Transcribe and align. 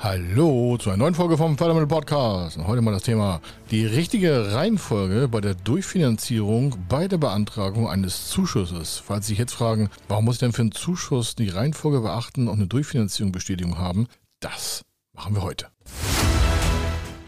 Hallo 0.00 0.76
zu 0.78 0.90
einer 0.90 0.98
neuen 0.98 1.14
Folge 1.16 1.36
vom 1.36 1.58
Fördermittel 1.58 1.88
Podcast. 1.88 2.56
Und 2.56 2.68
heute 2.68 2.80
mal 2.82 2.92
das 2.92 3.02
Thema 3.02 3.40
die 3.72 3.84
richtige 3.84 4.52
Reihenfolge 4.52 5.26
bei 5.26 5.40
der 5.40 5.54
Durchfinanzierung 5.54 6.76
bei 6.88 7.08
der 7.08 7.18
Beantragung 7.18 7.88
eines 7.88 8.28
Zuschusses. 8.28 9.02
Falls 9.04 9.26
Sie 9.26 9.32
sich 9.32 9.40
jetzt 9.40 9.54
fragen, 9.54 9.90
warum 10.06 10.26
muss 10.26 10.36
ich 10.36 10.40
denn 10.40 10.52
für 10.52 10.62
einen 10.62 10.70
Zuschuss 10.70 11.34
die 11.34 11.48
Reihenfolge 11.48 12.00
beachten 12.00 12.46
und 12.46 12.58
eine 12.58 12.68
Durchfinanzierungsbestätigung 12.68 13.76
haben, 13.76 14.06
das 14.38 14.82
machen 15.14 15.34
wir 15.34 15.42
heute. 15.42 15.66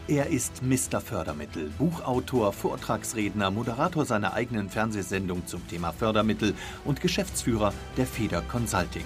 Er 0.07 0.27
ist 0.27 0.63
Mr. 0.63 1.01
Fördermittel, 1.01 1.69
Buchautor, 1.77 2.53
Vortragsredner, 2.53 3.51
Moderator 3.51 4.05
seiner 4.05 4.33
eigenen 4.33 4.69
Fernsehsendung 4.69 5.45
zum 5.45 5.67
Thema 5.67 5.91
Fördermittel 5.91 6.53
und 6.85 7.01
Geschäftsführer 7.01 7.73
der 7.97 8.05
Feder 8.05 8.41
Consulting. 8.43 9.05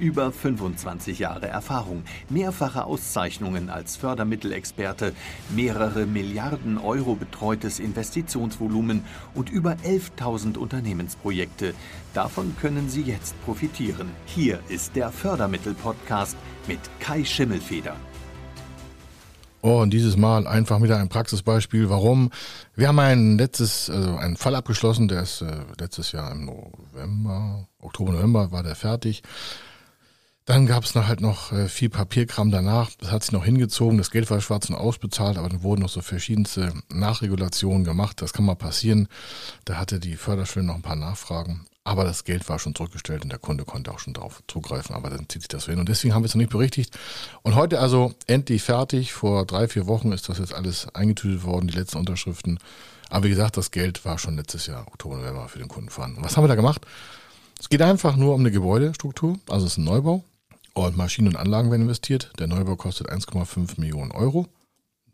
Über 0.00 0.32
25 0.32 1.18
Jahre 1.18 1.48
Erfahrung, 1.48 2.04
mehrfache 2.30 2.84
Auszeichnungen 2.84 3.68
als 3.68 3.96
Fördermittelexperte, 3.96 5.12
mehrere 5.54 6.06
Milliarden 6.06 6.78
Euro 6.78 7.16
betreutes 7.16 7.78
Investitionsvolumen 7.78 9.04
und 9.34 9.50
über 9.50 9.72
11.000 9.84 10.56
Unternehmensprojekte. 10.56 11.74
Davon 12.14 12.56
können 12.58 12.88
Sie 12.88 13.02
jetzt 13.02 13.34
profitieren. 13.44 14.10
Hier 14.24 14.60
ist 14.70 14.96
der 14.96 15.12
Fördermittel-Podcast 15.12 16.34
mit 16.66 16.80
Kai 16.98 17.22
Schimmelfeder. 17.22 17.94
Oh, 19.60 19.82
und 19.82 19.90
dieses 19.90 20.16
Mal 20.16 20.46
einfach 20.46 20.80
wieder 20.80 20.96
ein 20.96 21.10
Praxisbeispiel. 21.10 21.90
Warum? 21.90 22.30
Wir 22.74 22.88
haben 22.88 22.98
ein 23.00 23.36
letztes, 23.36 23.90
also 23.90 24.16
einen 24.16 24.38
Fall 24.38 24.54
abgeschlossen, 24.54 25.08
der 25.08 25.24
ist 25.24 25.42
äh, 25.42 25.58
letztes 25.78 26.12
Jahr 26.12 26.32
im 26.32 26.46
November, 26.46 27.68
Oktober, 27.78 28.12
November 28.12 28.50
war 28.50 28.62
der 28.62 28.76
fertig. 28.76 29.22
Dann 30.50 30.66
gab 30.66 30.82
es 30.82 30.96
halt 30.96 31.20
noch 31.20 31.52
äh, 31.52 31.68
viel 31.68 31.90
Papierkram 31.90 32.50
danach. 32.50 32.90
Das 32.98 33.12
hat 33.12 33.22
sich 33.22 33.30
noch 33.30 33.44
hingezogen. 33.44 33.98
Das 33.98 34.10
Geld 34.10 34.28
war 34.32 34.40
schwarz 34.40 34.68
und 34.68 34.74
ausbezahlt, 34.74 35.38
aber 35.38 35.48
dann 35.48 35.62
wurden 35.62 35.82
noch 35.82 35.88
so 35.88 36.00
verschiedenste 36.00 36.72
Nachregulationen 36.88 37.84
gemacht. 37.84 38.20
Das 38.20 38.32
kann 38.32 38.46
mal 38.46 38.56
passieren. 38.56 39.06
Da 39.64 39.76
hatte 39.76 40.00
die 40.00 40.16
Förderstelle 40.16 40.66
noch 40.66 40.74
ein 40.74 40.82
paar 40.82 40.96
Nachfragen. 40.96 41.66
Aber 41.84 42.02
das 42.02 42.24
Geld 42.24 42.48
war 42.48 42.58
schon 42.58 42.74
zurückgestellt 42.74 43.22
und 43.22 43.28
der 43.30 43.38
Kunde 43.38 43.64
konnte 43.64 43.92
auch 43.92 44.00
schon 44.00 44.12
darauf 44.12 44.42
zugreifen. 44.48 44.96
Aber 44.96 45.08
dann 45.08 45.28
zieht 45.28 45.42
sich 45.42 45.48
das 45.48 45.66
hin. 45.66 45.78
Und 45.78 45.88
deswegen 45.88 46.14
haben 46.14 46.24
wir 46.24 46.26
es 46.26 46.34
noch 46.34 46.40
nicht 46.40 46.50
berichtigt. 46.50 46.98
Und 47.42 47.54
heute 47.54 47.78
also 47.78 48.12
endlich 48.26 48.64
fertig. 48.64 49.12
Vor 49.12 49.46
drei, 49.46 49.68
vier 49.68 49.86
Wochen 49.86 50.10
ist 50.10 50.28
das 50.28 50.38
jetzt 50.38 50.52
alles 50.52 50.92
eingetütet 50.96 51.44
worden, 51.44 51.68
die 51.68 51.78
letzten 51.78 51.98
Unterschriften. 51.98 52.58
Aber 53.08 53.22
wie 53.22 53.30
gesagt, 53.30 53.56
das 53.56 53.70
Geld 53.70 54.04
war 54.04 54.18
schon 54.18 54.34
letztes 54.34 54.66
Jahr, 54.66 54.88
Oktober, 54.88 55.18
November 55.18 55.48
für 55.48 55.60
den 55.60 55.68
Kunden 55.68 55.90
vorhanden. 55.90 56.24
was 56.24 56.36
haben 56.36 56.42
wir 56.42 56.48
da 56.48 56.56
gemacht? 56.56 56.84
Es 57.60 57.68
geht 57.68 57.82
einfach 57.82 58.16
nur 58.16 58.34
um 58.34 58.40
eine 58.40 58.50
Gebäudestruktur. 58.50 59.38
Also 59.48 59.66
es 59.66 59.72
ist 59.74 59.78
ein 59.78 59.84
Neubau. 59.84 60.24
Und 60.74 60.96
Maschinen 60.96 61.28
und 61.28 61.36
Anlagen 61.36 61.70
werden 61.70 61.82
investiert. 61.82 62.32
Der 62.38 62.46
Neubau 62.46 62.76
kostet 62.76 63.10
1,5 63.10 63.80
Millionen 63.80 64.12
Euro. 64.12 64.46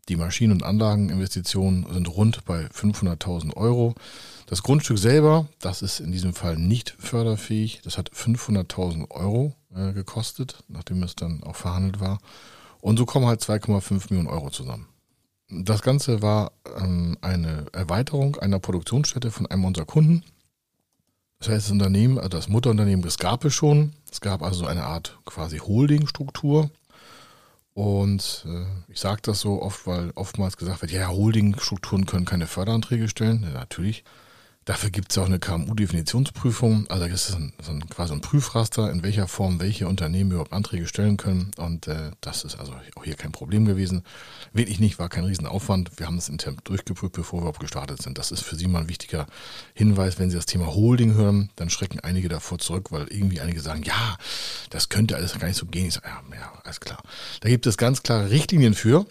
Die 0.08 0.16
Maschinen- 0.16 0.52
und 0.52 0.62
Anlageninvestitionen 0.62 1.86
sind 1.92 2.08
rund 2.08 2.44
bei 2.44 2.66
500.000 2.66 3.56
Euro. 3.56 3.94
Das 4.46 4.62
Grundstück 4.62 4.98
selber, 4.98 5.48
das 5.58 5.82
ist 5.82 5.98
in 5.98 6.12
diesem 6.12 6.32
Fall 6.32 6.56
nicht 6.56 6.94
förderfähig. 6.98 7.80
Das 7.82 7.98
hat 7.98 8.10
500.000 8.10 9.10
Euro 9.10 9.54
äh, 9.74 9.92
gekostet, 9.92 10.62
nachdem 10.68 11.02
es 11.02 11.16
dann 11.16 11.42
auch 11.42 11.56
verhandelt 11.56 11.98
war. 11.98 12.18
Und 12.80 12.98
so 12.98 13.06
kommen 13.06 13.26
halt 13.26 13.42
2,5 13.42 14.10
Millionen 14.10 14.28
Euro 14.28 14.50
zusammen. 14.50 14.86
Das 15.48 15.82
Ganze 15.82 16.22
war 16.22 16.52
ähm, 16.78 17.16
eine 17.20 17.66
Erweiterung 17.72 18.36
einer 18.36 18.60
Produktionsstätte 18.60 19.32
von 19.32 19.46
einem 19.46 19.64
unserer 19.64 19.86
Kunden. 19.86 20.22
Das 21.38 21.48
heißt, 21.48 21.66
das 21.66 21.72
Unternehmen, 21.72 22.18
also 22.18 22.30
das 22.30 22.48
Mutterunternehmen, 22.48 23.02
das 23.02 23.18
gab 23.18 23.44
es 23.44 23.54
schon. 23.54 23.92
Es 24.10 24.20
gab 24.20 24.42
also 24.42 24.66
eine 24.66 24.84
Art 24.84 25.18
quasi 25.24 25.58
Holdingstruktur. 25.58 26.70
Und 27.74 28.46
äh, 28.48 28.64
ich 28.90 29.00
sage 29.00 29.20
das 29.22 29.40
so 29.40 29.60
oft, 29.60 29.86
weil 29.86 30.10
oftmals 30.14 30.56
gesagt 30.56 30.80
wird, 30.80 30.92
ja, 30.92 31.08
Holdingstrukturen 31.08 32.06
können 32.06 32.24
keine 32.24 32.46
Förderanträge 32.46 33.08
stellen. 33.08 33.42
Ja, 33.42 33.50
natürlich. 33.50 34.02
Dafür 34.66 34.90
gibt 34.90 35.12
es 35.12 35.18
auch 35.18 35.26
eine 35.26 35.38
KMU-Definitionsprüfung. 35.38 36.88
Also 36.88 37.06
das 37.06 37.28
ist 37.28 37.36
ein, 37.36 37.52
so 37.62 37.70
ein, 37.70 37.88
quasi 37.88 38.12
ein 38.12 38.20
Prüfraster, 38.20 38.90
in 38.90 39.04
welcher 39.04 39.28
Form 39.28 39.60
welche 39.60 39.86
Unternehmen 39.86 40.32
überhaupt 40.32 40.52
Anträge 40.52 40.88
stellen 40.88 41.16
können. 41.16 41.52
Und 41.56 41.86
äh, 41.86 42.10
das 42.20 42.42
ist 42.42 42.58
also 42.58 42.72
auch 42.96 43.04
hier 43.04 43.14
kein 43.14 43.30
Problem 43.30 43.64
gewesen. 43.64 44.02
Wirklich 44.52 44.80
nicht, 44.80 44.98
war 44.98 45.08
kein 45.08 45.22
Riesenaufwand. 45.22 45.92
Wir 45.98 46.08
haben 46.08 46.16
das 46.16 46.28
intern 46.28 46.56
durchgeprüft, 46.64 47.12
bevor 47.12 47.38
wir 47.38 47.42
überhaupt 47.42 47.60
gestartet 47.60 48.02
sind. 48.02 48.18
Das 48.18 48.32
ist 48.32 48.42
für 48.42 48.56
Sie 48.56 48.66
mal 48.66 48.80
ein 48.80 48.88
wichtiger 48.88 49.28
Hinweis. 49.72 50.18
Wenn 50.18 50.30
Sie 50.30 50.36
das 50.36 50.46
Thema 50.46 50.66
Holding 50.66 51.14
hören, 51.14 51.50
dann 51.54 51.70
schrecken 51.70 52.00
einige 52.00 52.28
davor 52.28 52.58
zurück, 52.58 52.90
weil 52.90 53.06
irgendwie 53.06 53.40
einige 53.40 53.60
sagen, 53.60 53.84
ja, 53.84 54.16
das 54.70 54.88
könnte 54.88 55.14
alles 55.14 55.38
gar 55.38 55.46
nicht 55.46 55.58
so 55.58 55.66
gehen. 55.66 55.86
Ich 55.86 55.94
sage, 55.94 56.08
ja, 56.08 56.20
ja, 56.36 56.52
alles 56.64 56.80
klar. 56.80 57.00
Da 57.40 57.48
gibt 57.48 57.68
es 57.68 57.76
ganz 57.76 58.02
klare 58.02 58.30
Richtlinien 58.30 58.74
für. 58.74 59.06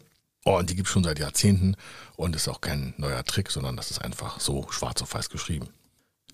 Oh, 0.47 0.59
und 0.59 0.69
die 0.69 0.75
gibt 0.75 0.87
es 0.87 0.93
schon 0.93 1.03
seit 1.03 1.17
Jahrzehnten 1.17 1.75
und 2.17 2.35
ist 2.35 2.47
auch 2.47 2.61
kein 2.61 2.93
neuer 2.97 3.23
Trick, 3.23 3.49
sondern 3.49 3.75
das 3.75 3.89
ist 3.89 3.97
einfach 3.97 4.39
so 4.39 4.67
schwarz 4.69 5.01
auf 5.01 5.15
weiß 5.15 5.29
geschrieben. 5.31 5.69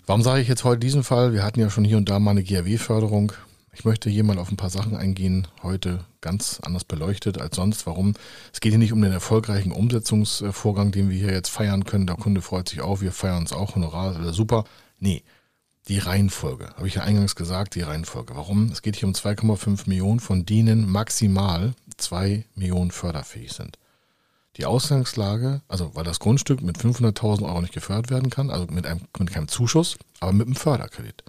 Warum 0.04 0.20
sage 0.20 0.42
ich 0.42 0.48
jetzt 0.48 0.64
heute 0.64 0.80
diesen 0.80 1.02
Fall? 1.02 1.32
Wir 1.32 1.42
hatten 1.42 1.60
ja 1.60 1.70
schon 1.70 1.84
hier 1.84 1.96
und 1.96 2.10
da 2.10 2.18
mal 2.18 2.32
eine 2.32 2.44
GRW-Förderung. 2.44 3.32
Ich 3.72 3.86
möchte 3.86 4.10
hier 4.10 4.22
mal 4.22 4.38
auf 4.38 4.50
ein 4.50 4.58
paar 4.58 4.68
Sachen 4.68 4.96
eingehen, 4.96 5.48
heute 5.62 6.04
ganz 6.20 6.60
anders 6.62 6.84
beleuchtet 6.84 7.40
als 7.40 7.56
sonst. 7.56 7.86
Warum? 7.86 8.12
Es 8.52 8.60
geht 8.60 8.72
hier 8.72 8.78
nicht 8.78 8.92
um 8.92 9.00
den 9.00 9.12
erfolgreichen 9.12 9.72
Umsetzungsvorgang, 9.72 10.92
den 10.92 11.08
wir 11.08 11.16
hier 11.16 11.32
jetzt 11.32 11.48
feiern 11.48 11.84
können. 11.84 12.06
Der 12.06 12.16
Kunde 12.16 12.42
freut 12.42 12.68
sich 12.68 12.82
auch, 12.82 13.00
wir 13.00 13.12
feiern 13.12 13.38
uns 13.38 13.54
auch, 13.54 13.76
Honorar, 13.76 14.34
super. 14.34 14.64
Nee, 14.98 15.22
die 15.88 15.98
Reihenfolge, 15.98 16.68
habe 16.76 16.86
ich 16.86 16.96
ja 16.96 17.02
eingangs 17.02 17.34
gesagt, 17.34 17.76
die 17.76 17.80
Reihenfolge. 17.80 18.36
Warum? 18.36 18.70
Es 18.70 18.82
geht 18.82 18.96
hier 18.96 19.08
um 19.08 19.14
2,5 19.14 19.88
Millionen, 19.88 20.20
von 20.20 20.44
denen 20.44 20.90
maximal 20.90 21.72
2 21.96 22.44
Millionen 22.54 22.90
förderfähig 22.90 23.54
sind 23.54 23.78
die 24.56 24.66
Ausgangslage, 24.66 25.62
also 25.68 25.94
weil 25.94 26.04
das 26.04 26.20
Grundstück 26.20 26.62
mit 26.62 26.78
500.000 26.78 27.44
Euro 27.44 27.60
nicht 27.60 27.72
gefördert 27.72 28.10
werden 28.10 28.30
kann, 28.30 28.50
also 28.50 28.66
mit, 28.66 28.86
einem, 28.86 29.00
mit 29.18 29.32
keinem 29.32 29.48
Zuschuss, 29.48 29.96
aber 30.20 30.32
mit 30.32 30.46
einem 30.46 30.56
Förderkredit. 30.56 31.24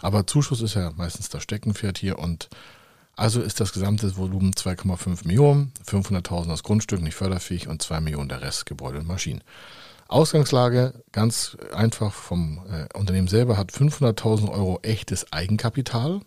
Aber 0.00 0.26
Zuschuss 0.26 0.62
ist 0.62 0.74
ja 0.74 0.92
meistens 0.96 1.28
das 1.28 1.42
Steckenpferd 1.42 1.98
hier 1.98 2.18
und 2.18 2.48
also 3.16 3.40
ist 3.40 3.58
das 3.58 3.72
gesamte 3.72 4.16
Volumen 4.16 4.52
2,5 4.52 5.26
Millionen, 5.26 5.72
500.000 5.84 6.46
das 6.46 6.62
Grundstück 6.62 7.02
nicht 7.02 7.16
förderfähig 7.16 7.66
und 7.66 7.82
2 7.82 8.00
Millionen 8.00 8.28
der 8.28 8.42
Rest 8.42 8.64
Gebäude 8.64 9.00
und 9.00 9.08
Maschinen. 9.08 9.42
Ausgangslage 10.06 10.94
ganz 11.12 11.56
einfach 11.74 12.14
vom 12.14 12.64
äh, 12.70 12.96
Unternehmen 12.96 13.28
selber 13.28 13.56
hat 13.58 13.72
500.000 13.72 14.50
Euro 14.50 14.78
echtes 14.82 15.32
Eigenkapital. 15.32 16.20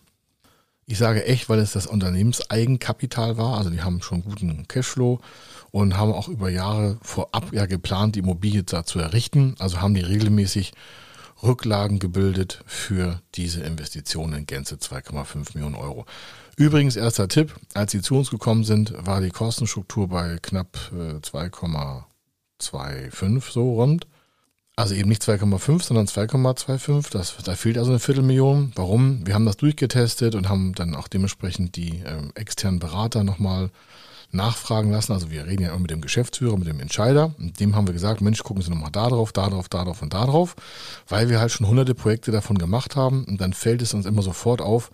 Ich 0.86 0.98
sage 0.98 1.24
echt, 1.24 1.48
weil 1.48 1.60
es 1.60 1.72
das 1.72 1.86
Unternehmenseigenkapital 1.86 3.36
war. 3.36 3.58
Also 3.58 3.70
die 3.70 3.82
haben 3.82 4.02
schon 4.02 4.24
guten 4.24 4.66
Cashflow 4.66 5.20
und 5.70 5.96
haben 5.96 6.12
auch 6.12 6.28
über 6.28 6.50
Jahre 6.50 6.98
vorab 7.02 7.52
ja 7.52 7.66
geplant, 7.66 8.16
die 8.16 8.20
Immobilie 8.20 8.64
da 8.64 8.84
zu 8.84 8.98
errichten. 8.98 9.54
Also 9.58 9.80
haben 9.80 9.94
die 9.94 10.00
regelmäßig 10.00 10.72
Rücklagen 11.42 11.98
gebildet 11.98 12.62
für 12.66 13.20
diese 13.34 13.62
Investitionen 13.62 14.34
in 14.34 14.46
Gänze 14.46 14.76
2,5 14.76 15.54
Millionen 15.54 15.74
Euro. 15.74 16.06
Übrigens, 16.56 16.96
erster 16.96 17.28
Tipp, 17.28 17.54
als 17.74 17.92
sie 17.92 18.02
zu 18.02 18.16
uns 18.16 18.30
gekommen 18.30 18.64
sind, 18.64 18.94
war 18.96 19.20
die 19.20 19.30
Kostenstruktur 19.30 20.08
bei 20.08 20.38
knapp 20.40 20.78
2,25 20.92 23.36
äh, 23.36 23.40
so 23.50 23.74
rund. 23.74 24.06
Also 24.82 24.96
eben 24.96 25.10
nicht 25.10 25.22
2,5, 25.22 25.80
sondern 25.84 26.06
2,25. 26.08 27.44
da 27.44 27.54
fehlt 27.54 27.78
also 27.78 27.92
eine 27.92 28.00
Viertelmillion. 28.00 28.72
Warum? 28.74 29.24
Wir 29.24 29.34
haben 29.34 29.46
das 29.46 29.56
durchgetestet 29.56 30.34
und 30.34 30.48
haben 30.48 30.74
dann 30.74 30.96
auch 30.96 31.06
dementsprechend 31.06 31.76
die 31.76 32.00
äh, 32.00 32.18
externen 32.34 32.80
Berater 32.80 33.22
nochmal 33.22 33.70
nachfragen 34.32 34.90
lassen. 34.90 35.12
Also 35.12 35.30
wir 35.30 35.46
reden 35.46 35.62
ja 35.62 35.68
immer 35.68 35.78
mit 35.78 35.92
dem 35.92 36.00
Geschäftsführer, 36.00 36.56
mit 36.56 36.66
dem 36.66 36.80
Entscheider. 36.80 37.32
Und 37.38 37.60
dem 37.60 37.76
haben 37.76 37.86
wir 37.86 37.94
gesagt, 37.94 38.22
Mensch, 38.22 38.42
gucken 38.42 38.60
Sie 38.60 38.70
nochmal 38.70 38.90
da 38.90 39.08
drauf, 39.08 39.30
da 39.30 39.48
drauf, 39.48 39.68
da 39.68 39.84
drauf 39.84 40.02
und 40.02 40.14
da 40.14 40.26
drauf, 40.26 40.56
weil 41.06 41.28
wir 41.28 41.38
halt 41.38 41.52
schon 41.52 41.68
hunderte 41.68 41.94
Projekte 41.94 42.32
davon 42.32 42.58
gemacht 42.58 42.96
haben. 42.96 43.24
Und 43.26 43.40
dann 43.40 43.52
fällt 43.52 43.82
es 43.82 43.94
uns 43.94 44.04
immer 44.04 44.22
sofort 44.22 44.60
auf, 44.60 44.90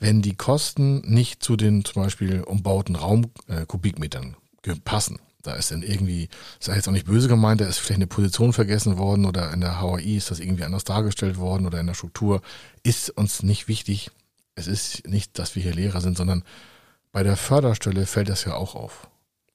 wenn 0.00 0.22
die 0.22 0.34
Kosten 0.34 1.02
nicht 1.04 1.40
zu 1.40 1.54
den 1.54 1.84
zum 1.84 2.02
Beispiel 2.02 2.40
umbauten 2.40 2.96
Raumkubikmetern 2.96 4.34
äh, 4.66 4.74
passen. 4.84 5.20
Da 5.42 5.54
ist 5.54 5.70
dann 5.70 5.82
irgendwie, 5.82 6.28
das 6.58 6.68
ist 6.68 6.76
jetzt 6.76 6.88
auch 6.88 6.92
nicht 6.92 7.06
böse 7.06 7.28
gemeint, 7.28 7.60
da 7.60 7.66
ist 7.66 7.78
vielleicht 7.78 7.98
eine 7.98 8.06
Position 8.06 8.52
vergessen 8.52 8.98
worden 8.98 9.24
oder 9.24 9.52
in 9.52 9.60
der 9.60 9.80
HAI 9.80 10.16
ist 10.16 10.30
das 10.30 10.40
irgendwie 10.40 10.64
anders 10.64 10.84
dargestellt 10.84 11.38
worden 11.38 11.66
oder 11.66 11.80
in 11.80 11.86
der 11.86 11.94
Struktur. 11.94 12.42
Ist 12.82 13.10
uns 13.10 13.42
nicht 13.42 13.68
wichtig. 13.68 14.10
Es 14.54 14.66
ist 14.66 15.06
nicht, 15.06 15.38
dass 15.38 15.56
wir 15.56 15.62
hier 15.62 15.74
Lehrer 15.74 16.00
sind, 16.00 16.16
sondern 16.16 16.44
bei 17.12 17.22
der 17.22 17.36
Förderstelle 17.36 18.06
fällt 18.06 18.28
das 18.28 18.44
ja 18.44 18.54
auch 18.54 18.74
auf. 18.74 19.08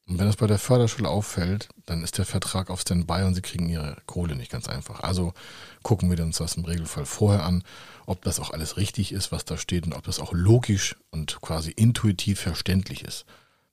Und 0.08 0.20
wenn 0.20 0.28
das 0.28 0.36
bei 0.36 0.46
der 0.46 0.60
Förderschule 0.60 1.10
auffällt, 1.10 1.70
dann 1.88 2.04
ist 2.04 2.20
der 2.20 2.26
Vertrag 2.26 2.70
auf 2.70 2.82
Standby 2.82 3.24
und 3.24 3.34
sie 3.34 3.42
kriegen 3.42 3.70
ihre 3.70 3.98
Kohle 4.06 4.36
nicht 4.36 4.52
ganz 4.52 4.68
einfach. 4.70 5.00
Also 5.00 5.34
gucken 5.82 6.12
wir 6.12 6.24
uns 6.24 6.38
das 6.38 6.58
im 6.58 6.66
Regelfall 6.66 7.06
vorher 7.06 7.44
an, 7.44 7.64
ob 8.06 8.24
das 8.24 8.40
auch 8.40 8.52
alles 8.52 8.78
richtig 8.78 9.12
ist, 9.12 9.32
was 9.32 9.46
da 9.46 9.58
steht 9.58 9.86
und 9.86 9.94
ob 9.94 10.04
das 10.04 10.20
auch 10.20 10.32
logisch 10.32 10.96
und 11.10 11.42
quasi 11.42 11.72
intuitiv 11.72 12.40
verständlich 12.40 13.04
ist. 13.04 13.26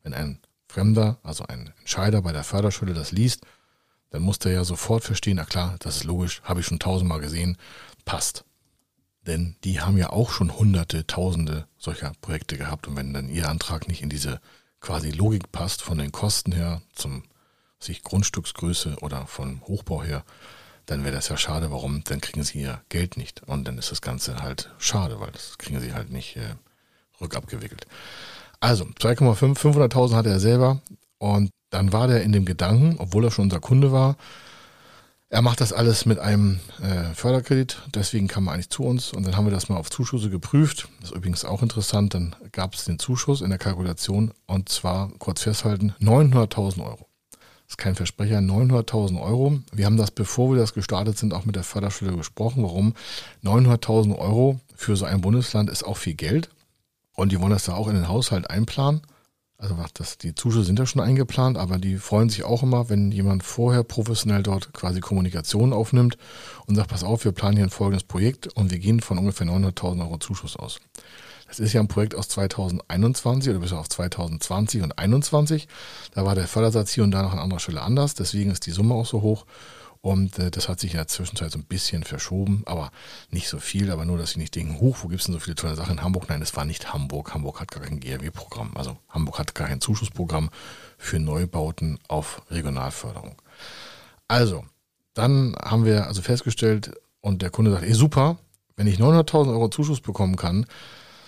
Wenn 0.03 0.15
ein 0.15 0.39
Fremder, 0.73 1.19
also 1.23 1.45
ein 1.47 1.73
Entscheider 1.81 2.23
bei 2.23 2.33
der 2.33 2.45
Förderschule 2.45 2.95
das 2.95 3.13
liest, 3.13 3.45
dann 4.09 4.23
muss 4.23 4.39
der 4.39 4.53
ja 4.53 4.65
sofort 4.65 5.05
verstehen, 5.05 5.37
na 5.37 5.45
klar, 5.45 5.77
das 5.81 5.97
ist 5.97 6.05
logisch, 6.05 6.41
habe 6.45 6.61
ich 6.61 6.67
schon 6.67 6.79
tausendmal 6.79 7.21
gesehen, 7.21 7.59
passt. 8.07 8.45
Denn 9.27 9.57
die 9.65 9.81
haben 9.81 9.99
ja 9.99 10.11
auch 10.11 10.31
schon 10.31 10.57
hunderte, 10.57 11.07
tausende 11.07 11.67
solcher 11.77 12.13
Projekte 12.23 12.57
gehabt 12.57 12.89
und 12.89 12.97
wenn 12.97 13.13
dann 13.13 13.29
ihr 13.29 13.51
Antrag 13.51 13.87
nicht 13.87 14.03
in 14.03 14.09
diese 14.09 14.41
quasi 14.81 15.11
Logik 15.11 15.53
passt, 15.53 15.83
von 15.83 15.99
den 15.99 16.11
Kosten 16.11 16.53
her 16.53 16.81
zum 16.95 17.23
sich 17.79 18.03
Grundstücksgröße 18.03 18.97
oder 19.01 19.27
vom 19.27 19.61
Hochbau 19.67 20.03
her, 20.03 20.25
dann 20.87 21.05
wäre 21.05 21.15
das 21.15 21.29
ja 21.29 21.37
schade. 21.37 21.71
Warum? 21.71 22.03
Dann 22.05 22.21
kriegen 22.21 22.43
sie 22.43 22.63
ihr 22.63 22.81
Geld 22.89 23.17
nicht. 23.17 23.43
Und 23.45 23.65
dann 23.65 23.79
ist 23.79 23.91
das 23.91 24.01
Ganze 24.01 24.43
halt 24.43 24.71
schade, 24.79 25.21
weil 25.21 25.31
das 25.33 25.59
kriegen 25.59 25.81
sie 25.81 25.93
halt 25.93 26.11
nicht 26.11 26.37
äh, 26.37 26.55
rückabgewickelt. 27.21 27.87
Also 28.63 28.85
2,5, 28.85 29.59
500.000 29.59 30.15
hatte 30.15 30.31
er 30.31 30.39
selber. 30.39 30.81
Und 31.19 31.51
dann 31.71 31.93
war 31.93 32.07
der 32.07 32.23
in 32.23 32.31
dem 32.31 32.45
Gedanken, 32.45 32.95
obwohl 32.99 33.25
er 33.25 33.33
schon 33.33 33.47
unser 33.47 33.59
Kunde 33.59 33.91
war, 33.91 34.17
er 35.31 35.43
macht 35.43 35.61
das 35.61 35.73
alles 35.73 36.07
mit 36.07 36.19
einem 36.19 36.61
äh, 36.81 37.15
Förderkredit, 37.15 37.81
deswegen 37.95 38.29
kam 38.29 38.47
er 38.47 38.53
eigentlich 38.53 38.69
zu 38.69 38.85
uns 38.85 39.15
und 39.15 39.27
dann 39.27 39.35
haben 39.35 39.47
wir 39.47 39.51
das 39.51 39.71
mal 39.71 39.79
auf 39.79 39.91
Zuschüsse 39.91 40.29
geprüft. 40.29 40.89
Das 41.01 41.11
ist 41.11 41.17
übrigens 41.17 41.47
auch 41.47 41.63
interessant, 41.63 42.13
dann 42.13 42.37
gab 42.53 42.75
es 42.75 42.85
den 42.85 42.99
Zuschuss 42.99 43.41
in 43.41 43.49
der 43.49 43.59
Kalkulation 43.59 44.33
und 44.47 44.69
zwar, 44.69 45.11
kurz 45.19 45.41
festhalten, 45.41 45.95
900.000 46.01 46.85
Euro. 46.85 47.09
Das 47.31 47.71
ist 47.71 47.79
kein 47.79 47.95
Versprecher, 47.95 48.39
900.000 48.39 49.21
Euro. 49.23 49.59
Wir 49.73 49.87
haben 49.87 49.97
das, 49.97 50.11
bevor 50.11 50.53
wir 50.53 50.59
das 50.59 50.75
gestartet 50.75 51.17
sind, 51.17 51.33
auch 51.33 51.47
mit 51.47 51.57
der 51.57 51.65
Förderschule 51.65 52.15
gesprochen. 52.15 52.63
Warum? 52.63 52.95
900.000 53.43 54.19
Euro 54.19 54.61
für 54.77 54.97
so 54.97 55.07
ein 55.07 55.23
Bundesland 55.23 55.71
ist 55.71 55.83
auch 55.83 55.97
viel 55.97 56.15
Geld. 56.15 56.51
Und 57.15 57.33
die 57.33 57.41
wollen 57.41 57.51
das 57.51 57.65
da 57.65 57.75
auch 57.75 57.89
in 57.89 57.95
den 57.95 58.09
Haushalt 58.09 58.49
einplanen. 58.51 59.03
Also 59.63 59.77
das, 59.95 60.19
die 60.19 60.35
Zuschüsse 60.35 60.65
sind 60.65 60.81
ja 60.81 60.87
schon 60.87 61.01
eingeplant, 61.01 61.57
aber 61.57 61.79
die 61.79 61.97
freuen 61.97 62.29
sich 62.29 62.43
auch 62.43 62.65
immer, 62.65 62.89
wenn 62.89 63.13
jemand 63.13 63.45
vorher 63.45 63.85
professionell 63.85 64.43
dort 64.43 64.73
quasi 64.73 64.99
Kommunikation 64.99 65.73
aufnimmt 65.73 66.19
und 66.67 66.75
sagt, 66.75 66.91
pass 66.91 67.05
auf, 67.05 67.25
wir 67.25 67.31
planen 67.31 67.57
hier 67.57 67.67
ein 67.67 67.71
folgendes 67.71 68.03
Projekt 68.03 68.49
und 68.57 68.73
wir 68.73 68.81
gehen 68.81 68.99
von 68.99 69.19
ungefähr 69.19 69.47
900.000 69.47 70.01
Euro 70.01 70.19
Zuschuss 70.19 70.57
aus. 70.57 70.81
Das 71.47 71.61
ist 71.61 71.75
ja 71.75 71.81
ein 71.81 71.87
Projekt 71.87 72.17
aus 72.17 72.29
2021 72.29 73.51
oder 73.51 73.61
bis 73.61 73.73
auf 73.73 73.89
2020 73.89 74.83
und 74.83 74.95
2021. 74.95 75.69
Da 76.13 76.25
war 76.25 76.35
der 76.35 76.49
Fördersatz 76.49 76.91
hier 76.91 77.05
und 77.05 77.13
da 77.13 77.23
noch 77.23 77.33
an 77.33 77.39
anderer 77.39 77.61
Stelle 77.61 77.83
anders, 77.83 78.15
deswegen 78.15 78.51
ist 78.51 78.67
die 78.67 78.73
Summe 78.73 78.95
auch 78.95 79.07
so 79.07 79.23
hoch. 79.23 79.45
Und 80.03 80.41
äh, 80.41 80.51
das 80.51 80.69
hat 80.69 80.81
sich 80.81 80.93
in 80.93 80.97
der 80.97 81.07
Zwischenzeit 81.07 81.53
so 81.53 81.59
ein 81.59 81.65
bisschen 81.65 82.03
verschoben, 82.03 82.65
aber 82.67 82.91
nicht 83.31 83.49
so 83.49 83.61
viel, 83.61 83.91
aber 83.91 84.05
nur, 84.05 84.19
dass 84.19 84.33
sie 84.33 84.41
nicht 84.41 84.55
denken, 84.57 84.81
huch, 84.81 84.99
wo 85.03 85.09
gibt 85.09 85.21
es 85.21 85.27
denn 85.27 85.33
so 85.33 85.39
viele 85.39 85.55
tolle 85.55 85.77
Sachen 85.77 85.99
in 85.99 86.03
Hamburg? 86.03 86.29
Nein, 86.29 86.43
es 86.43 86.57
war 86.57 86.65
nicht 86.65 86.93
Hamburg. 86.93 87.33
Hamburg 87.33 87.61
hat 87.61 87.71
gar 87.71 87.85
kein 87.85 88.01
GRW-Programm. 88.01 88.73
Also 88.75 88.99
Hamburg 89.09 89.39
hat 89.39 89.55
gar 89.55 89.69
kein 89.69 89.81
Zuschussprogramm 89.81 90.51
für 90.99 91.21
Neubauten 91.21 92.01
auf 92.09 92.43
Regionalförderung. 92.51 93.37
Also, 94.27 94.65
dann 95.15 95.55
haben 95.63 95.85
wir 95.85 96.09
also 96.09 96.21
festgestellt 96.21 96.93
und 97.21 97.43
der 97.43 97.51
Kunde 97.51 97.71
sagt, 97.71 97.85
ey 97.85 97.95
super, 97.95 98.39
wenn 98.77 98.89
ich 98.89 98.99
900.000 98.99 99.51
Euro 99.51 99.69
Zuschuss 99.69 100.01
bekommen 100.01 100.35
kann, 100.35 100.67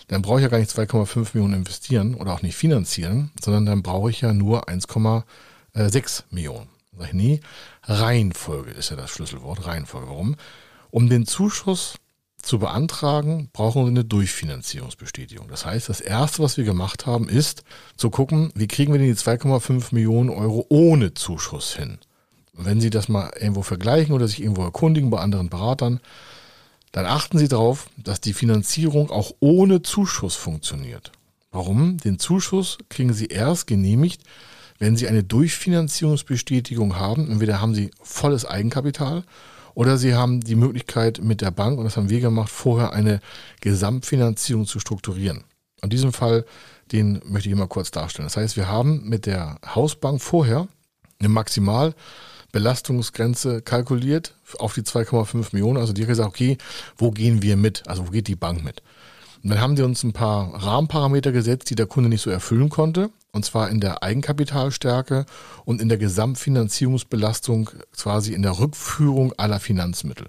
dann 0.08 0.22
brauche 0.22 0.38
ich 0.38 0.42
ja 0.42 0.48
gar 0.48 0.58
nicht 0.58 0.70
2,5 0.70 1.28
Millionen 1.34 1.54
investieren 1.54 2.16
oder 2.16 2.32
auch 2.32 2.42
nicht 2.42 2.56
finanzieren, 2.56 3.30
sondern 3.40 3.66
dann 3.66 3.82
brauche 3.82 4.10
ich 4.10 4.20
ja 4.20 4.32
nur 4.32 4.68
1,6 4.68 6.24
Millionen. 6.30 6.73
Sag 6.98 7.08
ich, 7.08 7.14
nee, 7.14 7.40
Reihenfolge 7.82 8.70
ist 8.70 8.90
ja 8.90 8.96
das 8.96 9.10
Schlüsselwort, 9.10 9.66
Reihenfolge. 9.66 10.08
Warum? 10.08 10.36
Um 10.90 11.08
den 11.08 11.26
Zuschuss 11.26 11.96
zu 12.44 12.58
beantragen, 12.58 13.48
brauchen 13.52 13.82
wir 13.82 13.88
eine 13.88 14.04
Durchfinanzierungsbestätigung. 14.04 15.48
Das 15.48 15.64
heißt, 15.64 15.88
das 15.88 16.00
Erste, 16.00 16.42
was 16.42 16.56
wir 16.56 16.64
gemacht 16.64 17.06
haben, 17.06 17.28
ist 17.28 17.64
zu 17.96 18.10
gucken, 18.10 18.52
wie 18.54 18.68
kriegen 18.68 18.92
wir 18.92 18.98
denn 18.98 19.08
die 19.08 19.14
2,5 19.14 19.94
Millionen 19.94 20.30
Euro 20.30 20.66
ohne 20.68 21.14
Zuschuss 21.14 21.74
hin. 21.74 21.98
wenn 22.56 22.80
Sie 22.80 22.90
das 22.90 23.08
mal 23.08 23.32
irgendwo 23.40 23.62
vergleichen 23.62 24.14
oder 24.14 24.28
sich 24.28 24.40
irgendwo 24.40 24.62
erkundigen 24.62 25.10
bei 25.10 25.18
anderen 25.18 25.48
Beratern, 25.48 25.98
dann 26.92 27.06
achten 27.06 27.38
Sie 27.38 27.48
darauf, 27.48 27.88
dass 27.96 28.20
die 28.20 28.32
Finanzierung 28.32 29.10
auch 29.10 29.32
ohne 29.40 29.82
Zuschuss 29.82 30.36
funktioniert. 30.36 31.10
Warum? 31.50 31.98
Den 31.98 32.20
Zuschuss 32.20 32.78
kriegen 32.88 33.12
Sie 33.12 33.26
erst 33.26 33.66
genehmigt, 33.66 34.22
wenn 34.78 34.96
Sie 34.96 35.08
eine 35.08 35.22
Durchfinanzierungsbestätigung 35.22 36.96
haben, 36.96 37.30
entweder 37.30 37.60
haben 37.60 37.74
Sie 37.74 37.90
volles 38.02 38.44
Eigenkapital 38.44 39.22
oder 39.74 39.98
Sie 39.98 40.14
haben 40.14 40.40
die 40.40 40.56
Möglichkeit 40.56 41.20
mit 41.22 41.40
der 41.40 41.50
Bank, 41.50 41.78
und 41.78 41.84
das 41.84 41.96
haben 41.96 42.10
wir 42.10 42.20
gemacht, 42.20 42.50
vorher 42.50 42.92
eine 42.92 43.20
Gesamtfinanzierung 43.60 44.66
zu 44.66 44.80
strukturieren. 44.80 45.44
In 45.82 45.90
diesem 45.90 46.12
Fall, 46.12 46.44
den 46.92 47.20
möchte 47.24 47.48
ich 47.48 47.54
mal 47.54 47.66
kurz 47.66 47.90
darstellen. 47.90 48.26
Das 48.26 48.36
heißt, 48.36 48.56
wir 48.56 48.68
haben 48.68 49.08
mit 49.08 49.26
der 49.26 49.58
Hausbank 49.74 50.22
vorher 50.22 50.68
eine 51.18 51.28
Maximalbelastungsgrenze 51.28 53.62
kalkuliert 53.62 54.36
auf 54.58 54.74
die 54.74 54.82
2,5 54.82 55.48
Millionen. 55.52 55.78
Also 55.78 55.92
die 55.92 56.02
hat 56.02 56.08
gesagt, 56.08 56.28
okay, 56.28 56.58
wo 56.96 57.10
gehen 57.10 57.42
wir 57.42 57.56
mit? 57.56 57.82
Also 57.86 58.06
wo 58.06 58.10
geht 58.10 58.28
die 58.28 58.36
Bank 58.36 58.62
mit? 58.64 58.82
Und 59.42 59.50
dann 59.50 59.60
haben 59.60 59.76
die 59.76 59.82
uns 59.82 60.02
ein 60.02 60.14
paar 60.14 60.54
Rahmenparameter 60.54 61.32
gesetzt, 61.32 61.68
die 61.70 61.74
der 61.74 61.86
Kunde 61.86 62.08
nicht 62.08 62.22
so 62.22 62.30
erfüllen 62.30 62.70
konnte. 62.70 63.10
Und 63.34 63.44
zwar 63.44 63.68
in 63.68 63.80
der 63.80 64.04
Eigenkapitalstärke 64.04 65.26
und 65.64 65.82
in 65.82 65.88
der 65.88 65.98
Gesamtfinanzierungsbelastung, 65.98 67.68
quasi 67.96 68.32
in 68.32 68.42
der 68.42 68.60
Rückführung 68.60 69.32
aller 69.36 69.58
Finanzmittel. 69.58 70.28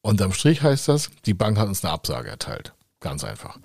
Unterm 0.00 0.32
Strich 0.32 0.62
heißt 0.62 0.88
das, 0.88 1.10
die 1.26 1.34
Bank 1.34 1.58
hat 1.58 1.68
uns 1.68 1.84
eine 1.84 1.92
Absage 1.92 2.30
erteilt. 2.30 2.72
Ganz 3.00 3.22
einfach. 3.22 3.58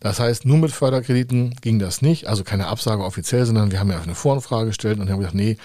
Das 0.00 0.18
heißt, 0.18 0.46
nur 0.46 0.56
mit 0.56 0.72
Förderkrediten 0.72 1.54
ging 1.60 1.78
das 1.78 2.00
nicht, 2.00 2.28
also 2.28 2.42
keine 2.42 2.68
Absage 2.68 3.04
offiziell, 3.04 3.44
sondern 3.44 3.70
wir 3.70 3.78
haben 3.78 3.90
ja 3.90 4.00
eine 4.00 4.14
Voranfrage 4.14 4.68
gestellt 4.68 4.98
und 4.98 5.10
haben 5.10 5.18
gesagt, 5.18 5.36
nee, 5.36 5.58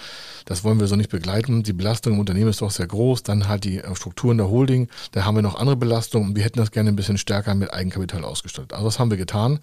das 0.44 0.62
wollen 0.62 0.78
wir 0.78 0.86
so 0.86 0.96
nicht 0.96 1.10
begleiten. 1.10 1.62
Die 1.62 1.72
Belastung 1.72 2.12
im 2.12 2.18
Unternehmen 2.20 2.50
ist 2.50 2.60
doch 2.60 2.70
sehr 2.70 2.86
groß. 2.86 3.22
Dann 3.22 3.48
halt 3.48 3.64
die 3.64 3.78
äh, 3.78 3.96
Struktur 3.96 4.32
in 4.32 4.38
der 4.38 4.50
Holding, 4.50 4.90
da 5.12 5.24
haben 5.24 5.34
wir 5.34 5.42
noch 5.42 5.56
andere 5.56 5.76
Belastungen 5.76 6.28
und 6.28 6.36
wir 6.36 6.44
hätten 6.44 6.58
das 6.58 6.70
gerne 6.72 6.90
ein 6.90 6.96
bisschen 6.96 7.16
stärker 7.16 7.54
mit 7.54 7.72
Eigenkapital 7.72 8.22
ausgestattet. 8.22 8.74
Also 8.74 8.84
was 8.84 8.98
haben 8.98 9.10
wir 9.10 9.16
getan? 9.16 9.60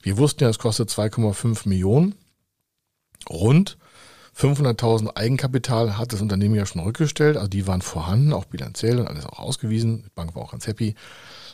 Wir 0.00 0.16
wussten 0.16 0.44
ja, 0.44 0.50
es 0.50 0.60
kostet 0.60 0.88
2,5 0.88 1.68
Millionen 1.68 2.14
Rund 3.28 3.76
500.000 4.36 5.16
Eigenkapital 5.16 5.96
hat 5.96 6.12
das 6.12 6.20
Unternehmen 6.20 6.56
ja 6.56 6.66
schon 6.66 6.82
rückgestellt, 6.82 7.36
also 7.36 7.48
die 7.48 7.66
waren 7.68 7.82
vorhanden, 7.82 8.32
auch 8.32 8.46
bilanziell 8.46 8.98
und 8.98 9.06
alles 9.06 9.26
auch 9.26 9.38
ausgewiesen. 9.38 10.02
Die 10.04 10.10
Bank 10.14 10.34
war 10.34 10.42
auch 10.42 10.50
ganz 10.50 10.66
happy. 10.66 10.94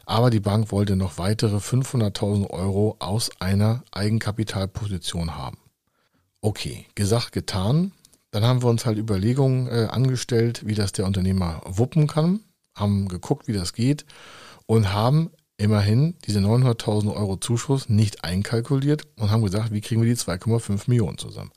Aber 0.07 0.31
die 0.31 0.41
Bank 0.41 0.73
wollte 0.73 0.97
noch 0.97 1.19
weitere 1.19 1.59
500.000 1.59 2.49
Euro 2.51 2.97
aus 2.99 3.31
einer 3.39 3.83
Eigenkapitalposition 3.93 5.37
haben. 5.37 5.59
Okay, 6.41 6.87
gesagt, 6.95 7.33
getan. 7.33 7.93
Dann 8.31 8.45
haben 8.45 8.63
wir 8.63 8.71
uns 8.71 8.87
halt 8.87 8.97
Überlegungen 8.97 9.67
äh, 9.67 9.89
angestellt, 9.91 10.67
wie 10.67 10.75
das 10.75 10.93
der 10.93 11.05
Unternehmer 11.05 11.61
wuppen 11.67 12.07
kann, 12.07 12.41
haben 12.75 13.09
geguckt, 13.09 13.47
wie 13.49 13.53
das 13.53 13.73
geht 13.73 14.07
und 14.67 14.93
haben 14.93 15.31
immerhin 15.59 16.15
diese 16.27 16.39
900.000 16.39 17.15
Euro 17.15 17.37
Zuschuss 17.37 17.89
nicht 17.89 18.25
einkalkuliert 18.25 19.03
und 19.17 19.31
haben 19.31 19.43
gesagt, 19.43 19.73
wie 19.73 19.81
kriegen 19.81 20.01
wir 20.01 20.09
die 20.09 20.17
2,5 20.17 20.85
Millionen 20.87 21.19
zusammen. 21.19 21.51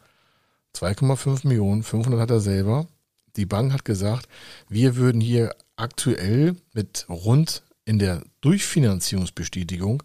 2,5 0.75 1.47
Millionen, 1.47 1.83
500 1.83 2.21
hat 2.21 2.31
er 2.31 2.39
selber. 2.39 2.87
Die 3.35 3.45
Bank 3.45 3.73
hat 3.73 3.85
gesagt, 3.85 4.27
wir 4.69 4.95
würden 4.95 5.21
hier 5.21 5.55
aktuell 5.75 6.55
mit 6.73 7.05
rund 7.09 7.63
in 7.85 7.99
der 7.99 8.23
Durchfinanzierungsbestätigung 8.41 10.03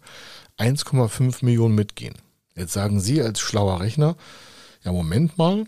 1,5 0.57 1.45
Millionen 1.45 1.75
mitgehen. 1.75 2.15
Jetzt 2.55 2.73
sagen 2.73 2.99
Sie 2.99 3.21
als 3.21 3.39
schlauer 3.39 3.79
Rechner, 3.79 4.15
ja 4.83 4.91
Moment 4.91 5.37
mal, 5.37 5.65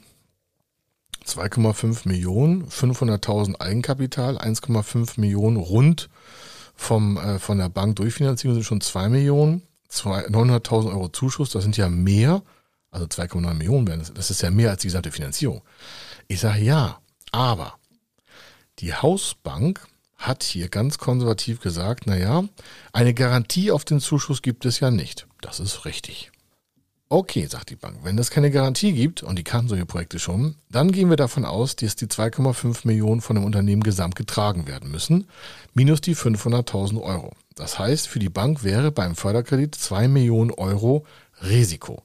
2,5 1.25 2.08
Millionen, 2.08 2.67
500.000 2.67 3.62
Eigenkapital, 3.62 4.38
1,5 4.38 5.20
Millionen 5.20 5.58
rund 5.58 6.10
vom, 6.75 7.17
äh, 7.17 7.39
von 7.39 7.60
der 7.60 7.70
Bank 7.70 7.96
Durchfinanzierung 7.98 8.55
sind 8.55 8.63
schon 8.63 8.81
2 8.81 9.10
Millionen, 9.10 9.62
900.000 9.89 10.91
Euro 10.91 11.10
Zuschuss, 11.10 11.51
das 11.51 11.63
sind 11.63 11.77
ja 11.77 11.89
mehr 11.89 12.41
also 12.92 13.06
2,9 13.06 13.54
Millionen 13.54 13.88
werden, 13.88 14.04
das 14.14 14.30
ist 14.30 14.42
ja 14.42 14.52
mehr 14.52 14.70
als 14.70 14.82
die 14.82 14.88
gesamte 14.88 15.12
Finanzierung. 15.12 15.62
Ich 16.28 16.40
sage 16.40 16.62
ja, 16.62 17.00
aber 17.32 17.76
die 18.80 18.94
Hausbank 18.94 19.88
hat 20.18 20.44
hier 20.44 20.70
ganz 20.70 20.98
konservativ 20.98 21.62
gesagt, 21.62 22.06
naja, 22.06 22.44
eine 22.94 23.14
Garantie 23.14 23.72
auf 23.72 23.86
den 23.86 24.00
Zuschuss 24.00 24.42
gibt 24.42 24.66
es 24.66 24.80
ja 24.80 24.92
nicht. 24.92 25.28
Das 25.42 25.60
ist 25.60 25.86
richtig. 25.86 26.32
Okay, 27.10 27.46
sagt 27.46 27.72
die 27.72 27.76
Bank, 27.76 27.98
wenn 28.04 28.18
es 28.18 28.30
keine 28.30 28.52
Garantie 28.52 28.94
gibt, 28.94 29.22
und 29.22 29.38
die 29.38 29.44
kannten 29.44 29.68
solche 29.68 29.86
Projekte 29.86 30.18
schon, 30.18 30.56
dann 30.70 30.94
gehen 30.94 31.10
wir 31.10 31.18
davon 31.18 31.44
aus, 31.44 31.76
dass 31.76 31.98
die 31.98 32.06
2,5 32.06 32.88
Millionen 32.88 33.20
von 33.20 33.36
dem 33.36 33.44
Unternehmen 33.44 33.84
gesamt 33.84 34.16
getragen 34.16 34.66
werden 34.66 34.90
müssen, 34.90 35.28
minus 35.74 36.00
die 36.00 36.16
500.000 36.16 37.02
Euro. 37.02 37.34
Das 37.56 37.78
heißt, 37.78 38.08
für 38.08 38.20
die 38.20 38.30
Bank 38.30 38.64
wäre 38.64 38.92
beim 38.92 39.16
Förderkredit 39.16 39.76
2 39.76 40.08
Millionen 40.08 40.52
Euro 40.52 41.06
Risiko. 41.44 42.02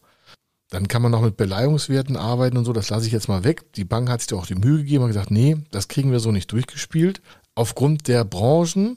Dann 0.71 0.89
kann 0.89 1.03
man 1.03 1.13
noch 1.13 1.23
mit 1.23 1.37
Beleihungswerten 1.37 2.17
arbeiten 2.17 2.57
und 2.57 2.65
so, 2.65 2.73
das 2.73 2.91
lasse 2.91 3.07
ich 3.07 3.13
jetzt 3.13 3.29
mal 3.29 3.45
weg. 3.45 3.73
Die 3.75 3.85
Bank 3.85 4.09
hat 4.09 4.21
sich 4.21 4.29
da 4.29 4.37
auch 4.37 4.47
die 4.47 4.57
Mühe 4.57 4.79
gegeben 4.79 5.05
und 5.05 5.11
gesagt, 5.11 5.31
nee, 5.31 5.57
das 5.71 5.89
kriegen 5.89 6.11
wir 6.11 6.21
so 6.21 6.33
nicht 6.33 6.51
durchgespielt. 6.51 7.21
Aufgrund 7.55 8.09
der 8.09 8.25
Branchen, 8.25 8.97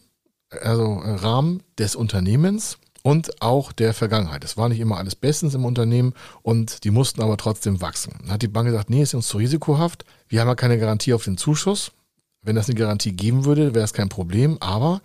also 0.62 1.02
äh, 1.02 1.12
Rahmen 1.12 1.62
des 1.78 1.96
Unternehmens 1.96 2.80
und 3.04 3.42
auch 3.42 3.72
der 3.72 3.94
Vergangenheit. 3.94 4.44
Es 4.44 4.58
war 4.58 4.68
nicht 4.68 4.80
immer 4.80 4.98
alles 4.98 5.16
bestens 5.16 5.54
im 5.54 5.64
Unternehmen 5.64 6.14
und 6.42 6.84
die 6.84 6.92
mussten 6.92 7.22
aber 7.22 7.38
trotzdem 7.38 7.82
wachsen. 7.82 8.14
Dann 8.22 8.32
hat 8.32 8.42
die 8.42 8.48
Bank 8.48 8.68
gesagt, 8.68 8.90
nee, 8.90 9.04
ist 9.04 9.14
uns 9.14 9.28
zu 9.28 9.38
risikohaft. 9.38 10.06
Wir 10.28 10.42
haben 10.42 10.48
ja 10.48 10.56
keine 10.56 10.80
Garantie 10.80 11.14
auf 11.14 11.24
den 11.24 11.38
Zuschuss. 11.38 11.92
Wenn 12.42 12.56
das 12.56 12.68
eine 12.68 12.80
Garantie 12.80 13.12
geben 13.12 13.46
würde, 13.46 13.76
wäre 13.76 13.86
es 13.86 13.94
kein 13.94 14.10
Problem. 14.10 14.58
Aber 14.60 15.02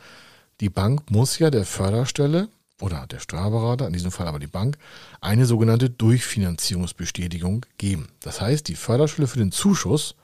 die 0.60 0.70
Bank 0.70 1.10
muss 1.10 1.38
ja 1.38 1.50
der 1.50 1.64
Förderstelle 1.64 2.48
oder 2.80 3.06
der 3.06 3.20
Steuerberater, 3.20 3.86
in 3.86 3.92
diesem 3.92 4.10
Fall 4.10 4.26
aber 4.26 4.38
die 4.38 4.46
Bank, 4.46 4.78
eine 5.20 5.46
sogenannte 5.46 5.90
Durchfinanzierungsbestätigung 5.90 7.66
geben. 7.78 8.08
Das 8.20 8.40
heißt, 8.40 8.68
die 8.68 8.74
Förderstelle 8.74 9.28
für 9.28 9.38
den 9.38 9.52
Zuschuss 9.52 10.16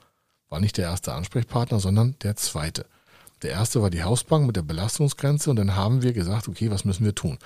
war 0.49 0.59
nicht 0.59 0.77
der 0.77 0.85
erste 0.85 1.13
Ansprechpartner, 1.13 1.79
sondern 1.79 2.15
der 2.23 2.35
zweite. 2.35 2.85
Der 3.41 3.51
erste 3.51 3.81
war 3.81 3.89
die 3.89 4.03
Hausbank 4.03 4.45
mit 4.45 4.55
der 4.55 4.61
Belastungsgrenze 4.61 5.49
und 5.49 5.55
dann 5.55 5.75
haben 5.75 6.03
wir 6.03 6.13
gesagt, 6.13 6.47
okay, 6.47 6.69
was 6.69 6.85
müssen 6.85 7.05
wir 7.05 7.15
tun? 7.15 7.39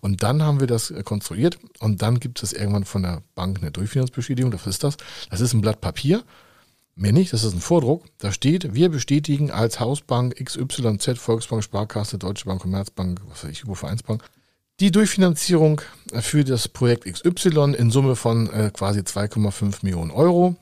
Und 0.00 0.22
dann 0.22 0.42
haben 0.42 0.60
wir 0.60 0.66
das 0.66 0.90
äh, 0.90 1.02
konstruiert 1.02 1.58
und 1.78 2.00
dann 2.00 2.20
gibt 2.20 2.42
es 2.42 2.52
irgendwann 2.52 2.84
von 2.84 3.02
der 3.02 3.22
Bank 3.34 3.58
eine 3.60 3.70
Durchfinanzbestätigung. 3.70 4.52
Was 4.52 4.66
ist 4.66 4.84
das? 4.84 4.96
Das 5.28 5.40
ist 5.40 5.52
ein 5.52 5.60
Blatt 5.60 5.80
Papier. 5.80 6.22
Mehr 6.94 7.12
nicht, 7.12 7.32
das 7.32 7.44
ist 7.44 7.54
ein 7.54 7.60
Vordruck. 7.60 8.04
Da 8.18 8.32
steht, 8.32 8.74
wir 8.74 8.90
bestätigen 8.90 9.50
als 9.50 9.80
Hausbank 9.80 10.36
XYZ, 10.42 11.18
Volksbank, 11.18 11.64
Sparkasse, 11.64 12.18
Deutsche 12.18 12.46
Bank, 12.46 12.62
Commerzbank, 12.62 13.20
was 13.28 13.44
weiß 13.44 13.50
ich, 13.50 13.62
Vereinsbank, 13.62 14.22
die 14.80 14.90
Durchfinanzierung 14.90 15.80
für 16.20 16.44
das 16.44 16.68
Projekt 16.68 17.04
XY 17.04 17.74
in 17.76 17.90
Summe 17.90 18.16
von 18.16 18.50
äh, 18.50 18.70
quasi 18.72 19.00
2,5 19.00 19.78
Millionen 19.82 20.10
Euro. 20.10 20.56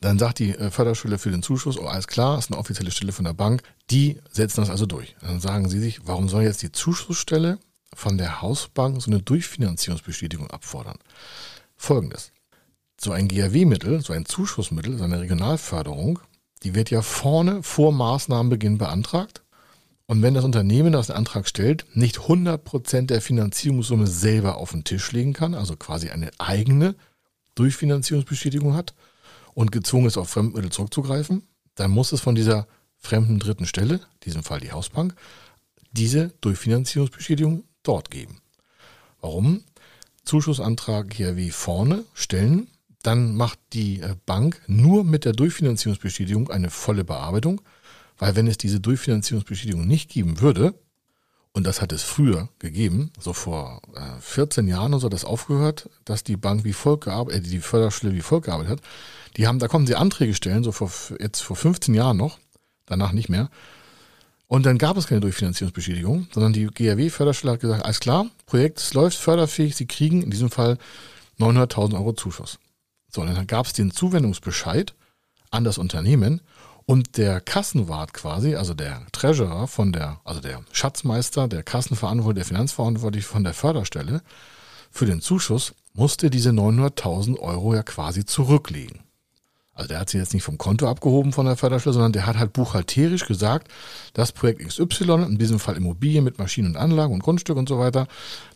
Dann 0.00 0.18
sagt 0.18 0.38
die 0.38 0.50
äh, 0.50 0.70
Förderschule 0.70 1.18
für 1.18 1.30
den 1.30 1.42
Zuschuss, 1.42 1.78
oh 1.78 1.86
alles 1.86 2.06
klar, 2.06 2.38
ist 2.38 2.50
eine 2.50 2.58
offizielle 2.58 2.90
Stelle 2.90 3.12
von 3.12 3.24
der 3.24 3.32
Bank, 3.32 3.62
die 3.90 4.20
setzen 4.30 4.60
das 4.60 4.70
also 4.70 4.86
durch. 4.86 5.16
Dann 5.20 5.40
sagen 5.40 5.68
sie 5.68 5.78
sich, 5.78 6.06
warum 6.06 6.28
soll 6.28 6.42
jetzt 6.42 6.62
die 6.62 6.72
Zuschussstelle 6.72 7.58
von 7.94 8.18
der 8.18 8.42
Hausbank 8.42 9.00
so 9.00 9.10
eine 9.10 9.22
Durchfinanzierungsbestätigung 9.22 10.50
abfordern? 10.50 10.98
Folgendes. 11.76 12.32
So 13.00 13.12
ein 13.12 13.28
GAW-Mittel, 13.28 14.00
so 14.02 14.12
ein 14.12 14.26
Zuschussmittel, 14.26 14.98
so 14.98 15.04
eine 15.04 15.20
Regionalförderung, 15.20 16.18
die 16.64 16.74
wird 16.74 16.90
ja 16.90 17.02
vorne 17.02 17.62
vor 17.62 17.92
Maßnahmenbeginn 17.92 18.78
beantragt. 18.78 19.43
Und 20.06 20.22
wenn 20.22 20.34
das 20.34 20.44
Unternehmen, 20.44 20.92
das 20.92 21.06
den 21.06 21.16
Antrag 21.16 21.48
stellt, 21.48 21.86
nicht 21.94 22.18
100% 22.18 23.06
der 23.06 23.22
Finanzierungssumme 23.22 24.06
selber 24.06 24.58
auf 24.58 24.72
den 24.72 24.84
Tisch 24.84 25.12
legen 25.12 25.32
kann, 25.32 25.54
also 25.54 25.76
quasi 25.76 26.10
eine 26.10 26.30
eigene 26.38 26.94
Durchfinanzierungsbestätigung 27.54 28.74
hat 28.74 28.94
und 29.54 29.72
gezwungen 29.72 30.06
ist, 30.06 30.18
auf 30.18 30.28
Fremdmittel 30.28 30.70
zurückzugreifen, 30.70 31.46
dann 31.74 31.90
muss 31.90 32.12
es 32.12 32.20
von 32.20 32.34
dieser 32.34 32.66
fremden 32.98 33.38
dritten 33.38 33.66
Stelle, 33.66 33.94
in 33.94 34.20
diesem 34.24 34.42
Fall 34.42 34.60
die 34.60 34.72
Hausbank, 34.72 35.14
diese 35.92 36.28
Durchfinanzierungsbestätigung 36.40 37.64
dort 37.82 38.10
geben. 38.10 38.40
Warum? 39.20 39.62
Zuschussantrag 40.24 41.14
hier 41.14 41.36
wie 41.36 41.50
vorne 41.50 42.04
stellen, 42.14 42.68
dann 43.02 43.36
macht 43.36 43.58
die 43.72 44.00
äh, 44.00 44.16
Bank 44.26 44.62
nur 44.66 45.04
mit 45.04 45.24
der 45.24 45.32
Durchfinanzierungsbestätigung 45.32 46.50
eine 46.50 46.70
volle 46.70 47.04
Bearbeitung, 47.04 47.60
weil 48.18 48.36
wenn 48.36 48.46
es 48.46 48.58
diese 48.58 48.80
Durchfinanzierungsbestätigung 48.80 49.86
nicht 49.86 50.10
geben 50.10 50.40
würde, 50.40 50.74
und 51.56 51.64
das 51.64 51.80
hat 51.80 51.92
es 51.92 52.02
früher 52.02 52.48
gegeben, 52.58 53.12
so 53.18 53.32
vor 53.32 53.80
äh, 53.94 54.20
14 54.20 54.66
Jahren 54.66 54.92
oder 54.92 55.00
so, 55.00 55.08
das 55.08 55.24
aufgehört, 55.24 55.88
dass 56.04 56.24
die 56.24 56.36
Bank 56.36 56.64
wie 56.64 56.72
folgt 56.72 57.04
gearbeitet, 57.04 57.46
äh, 57.46 57.50
die 57.50 57.60
Förderstelle 57.60 58.12
wie 58.12 58.22
folgt 58.22 58.46
gearbeitet 58.46 58.72
hat. 58.72 58.80
Die 59.36 59.46
haben, 59.46 59.60
da 59.60 59.68
konnten 59.68 59.86
sie 59.86 59.94
Anträge 59.94 60.34
stellen, 60.34 60.64
so 60.64 60.72
vor, 60.72 60.90
jetzt 61.20 61.40
vor 61.40 61.54
15 61.56 61.94
Jahren 61.94 62.16
noch, 62.16 62.38
danach 62.86 63.12
nicht 63.12 63.28
mehr. 63.28 63.50
Und 64.48 64.66
dann 64.66 64.78
gab 64.78 64.96
es 64.96 65.06
keine 65.06 65.20
Durchfinanzierungsbeschädigung, 65.20 66.26
sondern 66.34 66.52
die 66.52 66.66
GRW-Förderstelle 66.66 67.52
hat 67.52 67.60
gesagt, 67.60 67.84
alles 67.84 68.00
klar, 68.00 68.26
Projekt 68.46 68.92
läuft 68.92 69.16
förderfähig, 69.16 69.76
Sie 69.76 69.86
kriegen 69.86 70.22
in 70.22 70.30
diesem 70.30 70.50
Fall 70.50 70.76
900.000 71.38 71.94
Euro 71.94 72.12
Zuschuss. 72.12 72.58
So, 73.08 73.20
und 73.20 73.34
dann 73.34 73.46
gab 73.46 73.66
es 73.66 73.72
den 73.72 73.92
Zuwendungsbescheid 73.92 74.94
an 75.50 75.62
das 75.62 75.78
Unternehmen 75.78 76.40
und 76.86 77.16
der 77.16 77.40
Kassenwart 77.40 78.12
quasi, 78.12 78.54
also 78.54 78.74
der 78.74 79.02
Treasurer 79.12 79.66
von 79.66 79.92
der, 79.92 80.20
also 80.24 80.40
der 80.40 80.62
Schatzmeister, 80.72 81.48
der 81.48 81.62
Kassenverantwortliche, 81.62 82.44
der 82.44 82.56
Finanzverantwortliche 82.56 83.26
von 83.26 83.44
der 83.44 83.54
Förderstelle 83.54 84.22
für 84.90 85.06
den 85.06 85.20
Zuschuss 85.20 85.74
musste 85.94 86.30
diese 86.30 86.50
900.000 86.50 87.38
Euro 87.38 87.74
ja 87.74 87.82
quasi 87.82 88.24
zurücklegen. 88.24 89.00
Also 89.74 89.88
der 89.88 89.98
hat 89.98 90.08
sie 90.08 90.18
jetzt 90.18 90.34
nicht 90.34 90.44
vom 90.44 90.56
Konto 90.56 90.88
abgehoben 90.88 91.32
von 91.32 91.46
der 91.46 91.56
Förderstelle, 91.56 91.94
sondern 91.94 92.12
der 92.12 92.26
hat 92.26 92.38
halt 92.38 92.52
buchhalterisch 92.52 93.26
gesagt, 93.26 93.68
das 94.12 94.30
Projekt 94.30 94.64
XY, 94.64 95.24
in 95.28 95.38
diesem 95.38 95.58
Fall 95.58 95.76
Immobilien 95.76 96.22
mit 96.22 96.38
Maschinen 96.38 96.68
und 96.68 96.76
Anlagen 96.76 97.12
und 97.12 97.22
Grundstück 97.22 97.56
und 97.56 97.68
so 97.68 97.78
weiter, 97.78 98.06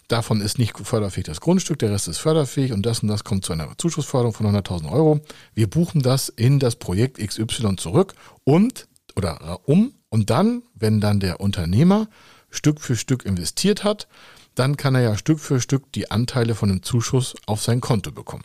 davon 0.08 0.40
ist 0.40 0.58
nicht 0.58 0.76
förderfähig 0.76 1.26
das 1.26 1.40
Grundstück, 1.40 1.78
der 1.78 1.90
Rest 1.90 2.08
ist 2.08 2.18
förderfähig 2.18 2.72
und 2.72 2.84
das 2.84 3.00
und 3.00 3.08
das 3.08 3.24
kommt 3.24 3.44
zu 3.44 3.52
einer 3.52 3.76
Zuschussförderung 3.78 4.34
von 4.34 4.46
100.000 4.46 4.90
Euro. 4.90 5.20
Wir 5.54 5.68
buchen 5.68 6.02
das 6.02 6.28
in 6.28 6.58
das 6.58 6.76
Projekt 6.76 7.18
XY 7.18 7.76
zurück 7.76 8.14
und 8.44 8.88
oder 9.16 9.60
um 9.64 9.92
und 10.08 10.30
dann, 10.30 10.62
wenn 10.74 11.00
dann 11.00 11.20
der 11.20 11.40
Unternehmer 11.40 12.08
Stück 12.50 12.80
für 12.80 12.96
Stück 12.96 13.24
investiert 13.24 13.84
hat, 13.84 14.08
dann 14.54 14.76
kann 14.76 14.94
er 14.94 15.02
ja 15.02 15.16
Stück 15.16 15.38
für 15.38 15.60
Stück 15.60 15.92
die 15.92 16.10
Anteile 16.10 16.54
von 16.54 16.68
dem 16.68 16.82
Zuschuss 16.82 17.34
auf 17.46 17.62
sein 17.62 17.80
Konto 17.80 18.10
bekommen. 18.10 18.44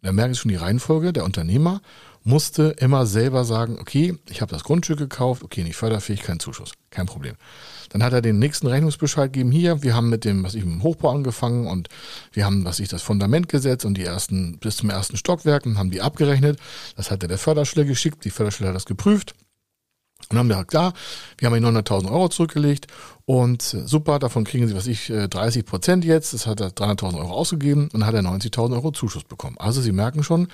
Und 0.00 0.06
da 0.06 0.12
merken 0.12 0.34
Sie 0.34 0.40
schon 0.40 0.50
die 0.50 0.56
Reihenfolge. 0.56 1.12
Der 1.12 1.24
Unternehmer 1.24 1.80
musste 2.28 2.74
immer 2.78 3.06
selber 3.06 3.44
sagen, 3.44 3.78
okay, 3.80 4.18
ich 4.28 4.42
habe 4.42 4.52
das 4.52 4.62
Grundstück 4.62 4.98
gekauft, 4.98 5.42
okay, 5.42 5.64
nicht 5.64 5.76
förderfähig, 5.76 6.22
kein 6.22 6.38
Zuschuss, 6.38 6.72
kein 6.90 7.06
Problem. 7.06 7.34
Dann 7.88 8.02
hat 8.02 8.12
er 8.12 8.20
den 8.20 8.38
nächsten 8.38 8.66
Rechnungsbescheid 8.66 9.32
gegeben, 9.32 9.50
hier, 9.50 9.82
wir 9.82 9.94
haben 9.94 10.10
mit 10.10 10.26
dem, 10.26 10.44
was 10.44 10.54
ich, 10.54 10.62
im 10.62 10.82
Hochbau 10.82 11.10
angefangen 11.10 11.66
und 11.66 11.88
wir 12.32 12.44
haben, 12.44 12.66
was 12.66 12.80
ich, 12.80 12.88
das 12.88 13.02
Fundament 13.02 13.48
gesetzt 13.48 13.86
und 13.86 13.94
die 13.94 14.04
ersten, 14.04 14.58
bis 14.58 14.76
zum 14.76 14.90
ersten 14.90 15.16
Stockwerk 15.16 15.64
und 15.64 15.78
haben 15.78 15.90
die 15.90 16.02
abgerechnet. 16.02 16.60
Das 16.96 17.10
hat 17.10 17.22
er 17.22 17.28
der 17.28 17.38
Förderstelle 17.38 17.86
geschickt, 17.86 18.24
die 18.26 18.30
Förderstelle 18.30 18.68
hat 18.68 18.76
das 18.76 18.84
geprüft 18.84 19.34
und 20.30 20.38
haben 20.38 20.48
gesagt, 20.48 20.70
klar, 20.70 20.92
wir 21.38 21.46
haben 21.46 21.56
Ihnen 21.56 21.76
900.000 21.76 22.10
Euro 22.10 22.28
zurückgelegt 22.28 22.86
und 23.24 23.62
super, 23.62 24.18
davon 24.18 24.44
kriegen 24.44 24.68
Sie, 24.68 24.74
was 24.74 24.86
ich, 24.86 25.08
30 25.08 25.60
äh, 25.60 25.62
Prozent 25.62 26.04
jetzt. 26.04 26.34
Das 26.34 26.46
hat 26.46 26.60
er 26.60 26.68
300.000 26.70 27.18
Euro 27.18 27.32
ausgegeben 27.32 27.88
und 27.92 28.04
hat 28.04 28.14
er 28.14 28.22
90.000 28.22 28.72
Euro 28.74 28.90
Zuschuss 28.90 29.24
bekommen. 29.24 29.56
Also 29.58 29.80
Sie 29.80 29.92
merken 29.92 30.22
schon, 30.22 30.48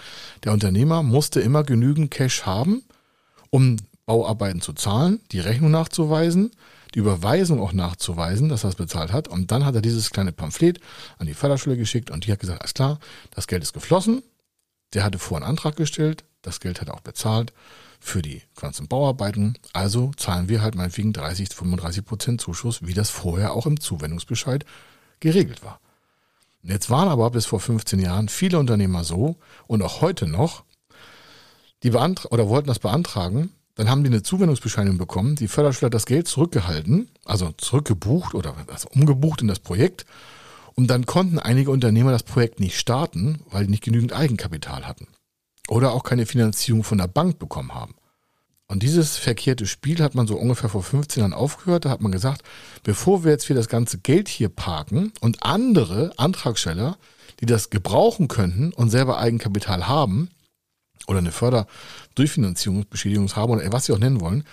der 0.45 0.53
Unternehmer 0.53 1.03
musste 1.03 1.41
immer 1.41 1.65
genügend 1.65 2.11
Cash 2.11 2.43
haben, 2.43 2.83
um 3.51 3.77
Bauarbeiten 4.07 4.61
zu 4.61 4.75
zahlen, 4.75 5.21
die 5.33 5.41
Rechnung 5.41 5.71
nachzuweisen, 5.71 6.51
die 6.95 7.01
Überweisung 7.01 7.61
auch 7.61 7.73
nachzuweisen, 7.73 8.49
dass 8.49 8.65
er 8.65 8.71
es 8.71 8.77
bezahlt 8.77 9.13
hat. 9.13 9.27
Und 9.29 9.51
dann 9.51 9.65
hat 9.65 9.75
er 9.75 9.81
dieses 9.81 10.11
kleine 10.11 10.31
Pamphlet 10.31 10.79
an 11.19 11.27
die 11.27 11.35
Förderschule 11.35 11.77
geschickt 11.77 12.11
und 12.11 12.27
die 12.27 12.33
hat 12.33 12.39
gesagt, 12.39 12.61
alles 12.61 12.75
klar, 12.75 13.01
das 13.35 13.47
Geld 13.47 13.63
ist 13.63 13.73
geflossen. 13.73 14.23
Der 14.93 15.03
hatte 15.03 15.19
vorher 15.19 15.45
einen 15.45 15.57
Antrag 15.57 15.75
gestellt, 15.75 16.23
das 16.43 16.61
Geld 16.61 16.81
hat 16.81 16.89
er 16.89 16.95
auch 16.95 17.01
bezahlt 17.01 17.53
für 18.05 18.21
die 18.21 18.43
ganzen 18.55 18.87
Bauarbeiten. 18.87 19.57
Also 19.73 20.13
zahlen 20.17 20.49
wir 20.49 20.61
halt 20.61 20.75
meinetwegen 20.75 21.15
30, 21.15 21.49
35 21.49 22.05
Prozent 22.05 22.41
Zuschuss, 22.41 22.87
wie 22.87 22.93
das 22.93 23.09
vorher 23.09 23.55
auch 23.55 23.67
im 23.67 23.81
Zuwendungsbescheid 23.81 24.67
geregelt 25.21 25.65
war. 25.65 25.81
Jetzt 26.63 26.91
waren 26.91 27.09
aber 27.09 27.31
bis 27.31 27.47
vor 27.47 27.61
15 27.61 27.99
Jahren 27.99 28.29
viele 28.29 28.59
Unternehmer 28.59 29.05
so 29.05 29.37
und 29.67 29.83
auch 29.83 30.03
heute 30.03 30.27
noch, 30.27 30.65
die 31.83 31.93
oder 31.93 32.49
wollten 32.49 32.69
das 32.69 32.79
beantragen, 32.79 33.51
dann 33.75 33.89
haben 33.89 34.05
die 34.05 34.11
eine 34.11 34.23
Zuwendungsbescheinigung 34.23 34.99
bekommen, 34.99 35.35
die 35.35 35.49
Förderstelle 35.49 35.87
hat 35.87 35.95
das 35.95 36.07
Geld 36.07 36.29
zurückgehalten, 36.29 37.09
also 37.25 37.53
zurückgebucht 37.57 38.35
oder 38.35 38.55
also 38.69 38.89
umgebucht 38.95 39.41
in 39.41 39.49
das 39.49 39.59
Projekt 39.59 40.05
und 40.75 40.89
dann 40.89 41.07
konnten 41.07 41.39
einige 41.39 41.71
Unternehmer 41.71 42.13
das 42.13 42.23
Projekt 42.23 42.61
nicht 42.61 42.79
starten, 42.79 43.41
weil 43.51 43.65
die 43.65 43.71
nicht 43.71 43.83
genügend 43.83 44.13
Eigenkapital 44.13 44.87
hatten 44.87 45.09
oder 45.69 45.93
auch 45.93 46.03
keine 46.03 46.27
Finanzierung 46.27 46.85
von 46.85 46.99
der 46.99 47.09
Bank 47.09 47.39
bekommen 47.39 47.75
haben. 47.75 47.95
Und 48.67 48.83
dieses 48.83 49.17
verkehrte 49.19 49.67
Spiel 49.67 50.03
hat 50.03 50.15
man 50.15 50.27
so 50.27 50.37
ungefähr 50.37 50.71
vor 50.71 50.83
15 50.83 51.21
Jahren 51.21 51.35
aufgehört. 51.35 51.85
Da 51.85 51.91
hat 51.91 52.01
man 52.01 52.13
gesagt, 52.13 52.43
bevor 52.83 53.23
wir 53.23 53.31
jetzt 53.31 53.47
für 53.47 53.55
das 53.55 53.69
ganze 53.69 53.99
Geld 53.99 54.29
hier 54.29 54.49
parken 54.49 55.13
und 55.21 55.43
andere 55.43 56.13
Antragsteller, 56.17 56.97
die 57.41 57.47
das 57.47 57.69
gebrauchen 57.71 58.29
könnten 58.29 58.73
und 58.73 58.91
selber 58.91 59.19
Eigenkapital 59.19 59.87
haben 59.87 60.31
oder 61.07 61.19
eine 61.19 61.33
Förderdurchfinanzierungsbeschädigung 61.33 63.31
haben 63.37 63.53
oder 63.53 63.71
was 63.73 63.85
sie 63.87 63.93
auch 63.93 63.99
nennen 63.99 64.21
wollen, 64.21 64.45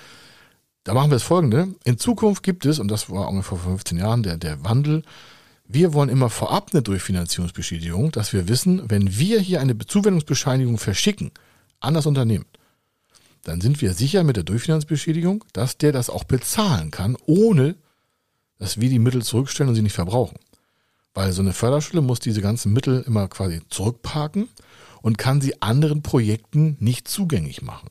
da 0.83 0.93
machen 0.93 1.11
wir 1.11 1.15
das 1.15 1.23
folgende. 1.23 1.75
In 1.83 1.97
Zukunft 1.97 2.43
gibt 2.43 2.65
es, 2.65 2.79
und 2.79 2.89
das 2.89 3.09
war 3.09 3.29
ungefähr 3.29 3.57
vor 3.57 3.69
15 3.69 3.97
Jahren 3.97 4.23
der, 4.23 4.37
der 4.37 4.63
Wandel, 4.63 5.03
wir 5.73 5.93
wollen 5.93 6.09
immer 6.09 6.29
vorab 6.29 6.69
eine 6.71 6.81
Durchfinanzierungsbeschädigung, 6.81 8.11
dass 8.11 8.33
wir 8.33 8.47
wissen, 8.47 8.89
wenn 8.89 9.17
wir 9.17 9.39
hier 9.39 9.61
eine 9.61 9.77
Zuwendungsbescheinigung 9.77 10.77
verschicken 10.77 11.31
an 11.79 11.93
das 11.93 12.05
Unternehmen, 12.05 12.45
dann 13.43 13.61
sind 13.61 13.81
wir 13.81 13.93
sicher 13.93 14.23
mit 14.23 14.35
der 14.35 14.43
Durchfinanzbeschädigung, 14.43 15.43
dass 15.53 15.77
der 15.77 15.91
das 15.91 16.09
auch 16.09 16.23
bezahlen 16.23 16.91
kann, 16.91 17.17
ohne 17.25 17.75
dass 18.59 18.79
wir 18.79 18.89
die 18.89 18.99
Mittel 18.99 19.23
zurückstellen 19.23 19.69
und 19.69 19.75
sie 19.75 19.81
nicht 19.81 19.93
verbrauchen. 19.93 20.37
Weil 21.13 21.31
so 21.31 21.41
eine 21.41 21.53
Förderschule 21.53 22.01
muss 22.01 22.19
diese 22.19 22.41
ganzen 22.41 22.71
Mittel 22.73 23.03
immer 23.07 23.27
quasi 23.27 23.61
zurückparken 23.69 24.47
und 25.01 25.17
kann 25.17 25.41
sie 25.41 25.61
anderen 25.61 26.03
Projekten 26.03 26.77
nicht 26.79 27.07
zugänglich 27.07 27.61
machen. 27.61 27.89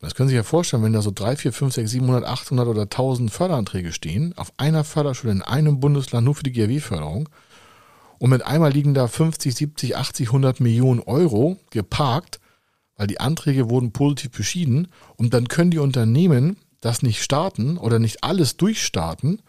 Das 0.00 0.14
können 0.14 0.28
Sie 0.28 0.34
sich 0.34 0.38
ja 0.38 0.44
vorstellen, 0.44 0.84
wenn 0.84 0.92
da 0.92 1.02
so 1.02 1.10
3, 1.12 1.36
4, 1.36 1.52
5, 1.52 1.74
6, 1.74 1.90
700, 1.90 2.24
800 2.24 2.68
oder 2.68 2.82
1000 2.82 3.32
Förderanträge 3.32 3.92
stehen, 3.92 4.32
auf 4.36 4.52
einer 4.56 4.84
Förderschule 4.84 5.32
in 5.32 5.42
einem 5.42 5.80
Bundesland 5.80 6.24
nur 6.24 6.36
für 6.36 6.44
die 6.44 6.52
GRW-Förderung 6.52 7.28
und 8.18 8.30
mit 8.30 8.42
einmal 8.42 8.72
liegen 8.72 8.94
da 8.94 9.08
50, 9.08 9.54
70, 9.54 9.96
80, 9.96 10.28
100 10.28 10.60
Millionen 10.60 11.00
Euro 11.00 11.58
geparkt, 11.70 12.38
weil 12.96 13.08
die 13.08 13.20
Anträge 13.20 13.70
wurden 13.70 13.92
positiv 13.92 14.30
beschieden 14.32 14.88
und 15.16 15.34
dann 15.34 15.48
können 15.48 15.70
die 15.72 15.78
Unternehmen 15.78 16.56
das 16.80 17.02
nicht 17.02 17.22
starten 17.22 17.76
oder 17.76 17.98
nicht 17.98 18.22
alles 18.22 18.56
durchstarten 18.56 19.42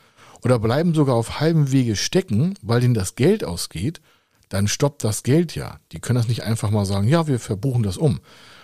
oder 0.44 0.58
bleiben 0.58 0.96
sogar 0.96 1.16
auf 1.16 1.40
halbem 1.40 1.72
Wege 1.72 1.96
stecken, 1.96 2.56
weil 2.62 2.84
ihnen 2.84 2.94
das 2.94 3.16
Geld 3.16 3.44
ausgeht, 3.44 4.02
dann 4.50 4.68
stoppt 4.68 5.04
das 5.04 5.22
Geld 5.22 5.54
ja. 5.54 5.80
Die 5.92 6.00
können 6.00 6.18
das 6.18 6.28
nicht 6.28 6.44
einfach 6.44 6.72
mal 6.72 6.86
sagen, 6.86 7.08
ja, 7.08 7.28
wir 7.28 7.40
verbuchen 7.40 7.84
das 7.84 7.98
um, 7.98 8.20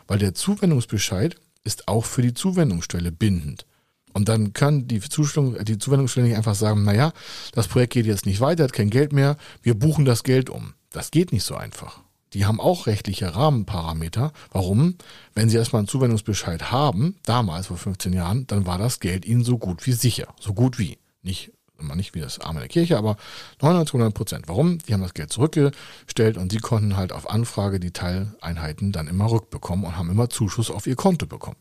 weil 0.07 0.17
der 0.17 0.33
Zuwendungsbescheid 0.33 1.35
ist 1.65 1.89
auch 1.89 2.05
für 2.05 2.21
die 2.21 2.33
Zuwendungsstelle 2.33 3.11
bindend. 3.11 3.65
Und 4.13 4.29
dann 4.29 4.53
kann 4.53 4.87
die, 4.87 4.99
die 4.99 5.77
Zuwendungsstelle 5.77 6.27
nicht 6.27 6.37
einfach 6.37 6.55
sagen, 6.55 6.85
naja, 6.85 7.11
das 7.51 7.67
Projekt 7.67 7.91
geht 7.91 8.05
jetzt 8.05 8.25
nicht 8.25 8.39
weiter, 8.39 8.63
hat 8.63 8.71
kein 8.71 8.89
Geld 8.89 9.11
mehr, 9.11 9.35
wir 9.61 9.73
buchen 9.73 10.05
das 10.05 10.23
Geld 10.23 10.49
um. 10.49 10.73
Das 10.91 11.11
geht 11.11 11.33
nicht 11.33 11.43
so 11.43 11.55
einfach. 11.55 11.99
Die 12.31 12.45
haben 12.45 12.61
auch 12.61 12.87
rechtliche 12.87 13.35
Rahmenparameter. 13.35 14.31
Warum? 14.51 14.95
Wenn 15.33 15.49
sie 15.49 15.57
erstmal 15.57 15.81
einen 15.81 15.89
Zuwendungsbescheid 15.89 16.71
haben, 16.71 17.15
damals 17.23 17.67
vor 17.67 17.77
15 17.77 18.13
Jahren, 18.13 18.47
dann 18.47 18.65
war 18.65 18.77
das 18.77 19.01
Geld 19.01 19.25
ihnen 19.25 19.43
so 19.43 19.57
gut 19.57 19.85
wie 19.85 19.93
sicher. 19.93 20.33
So 20.39 20.53
gut 20.53 20.79
wie. 20.79 20.97
Nicht 21.21 21.51
immer 21.79 21.95
nicht 21.95 22.15
wie 22.15 22.21
das 22.21 22.39
Arme 22.39 22.59
der 22.59 22.69
Kirche, 22.69 22.97
aber 22.97 23.17
99 23.61 24.13
Prozent. 24.13 24.47
Warum? 24.47 24.77
Die 24.79 24.93
haben 24.93 25.01
das 25.01 25.13
Geld 25.13 25.31
zurückgestellt 25.31 26.37
und 26.37 26.51
sie 26.51 26.59
konnten 26.59 26.97
halt 26.97 27.11
auf 27.11 27.29
Anfrage 27.29 27.79
die 27.79 27.91
Teileinheiten 27.91 28.91
dann 28.91 29.07
immer 29.07 29.29
rückbekommen 29.29 29.85
und 29.85 29.97
haben 29.97 30.09
immer 30.09 30.29
Zuschuss 30.29 30.71
auf 30.71 30.87
ihr 30.87 30.95
Konto 30.95 31.25
bekommen. 31.25 31.57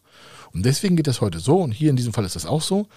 Und 0.52 0.64
deswegen 0.64 0.97
geht 0.97 1.06
das 1.06 1.21
heute 1.21 1.40
so 1.40 1.61
und 1.61 1.73
hier 1.73 1.90
in 1.90 1.97
diesem 1.97 2.12
Fall 2.12 2.25
ist 2.25 2.37
das 2.37 2.47
auch 2.47 2.62
so. 2.62 2.88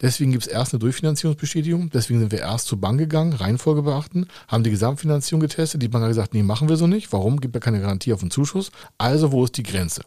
Deswegen 0.00 0.30
gibt 0.30 0.46
es 0.46 0.52
erst 0.52 0.72
eine 0.72 0.78
Durchfinanzierungsbestätigung. 0.80 1.90
Deswegen 1.90 2.20
sind 2.20 2.30
wir 2.30 2.38
erst 2.38 2.68
zur 2.68 2.80
Bank 2.80 2.98
gegangen, 2.98 3.32
Reihenfolge 3.32 3.82
beachten, 3.82 4.28
haben 4.46 4.62
die 4.62 4.70
Gesamtfinanzierung 4.70 5.40
getestet. 5.40 5.82
Die 5.82 5.88
Bank 5.88 6.04
hat 6.04 6.10
gesagt, 6.10 6.34
nee, 6.34 6.42
machen 6.42 6.68
wir 6.68 6.76
so 6.76 6.86
nicht. 6.86 7.12
Warum? 7.12 7.40
Gibt 7.40 7.54
ja 7.54 7.60
keine 7.60 7.80
Garantie 7.80 8.12
auf 8.12 8.20
den 8.20 8.30
Zuschuss. 8.30 8.70
Also, 8.96 9.32
wo 9.32 9.44
ist 9.44 9.56
die 9.56 9.64
Grenze? 9.64 10.02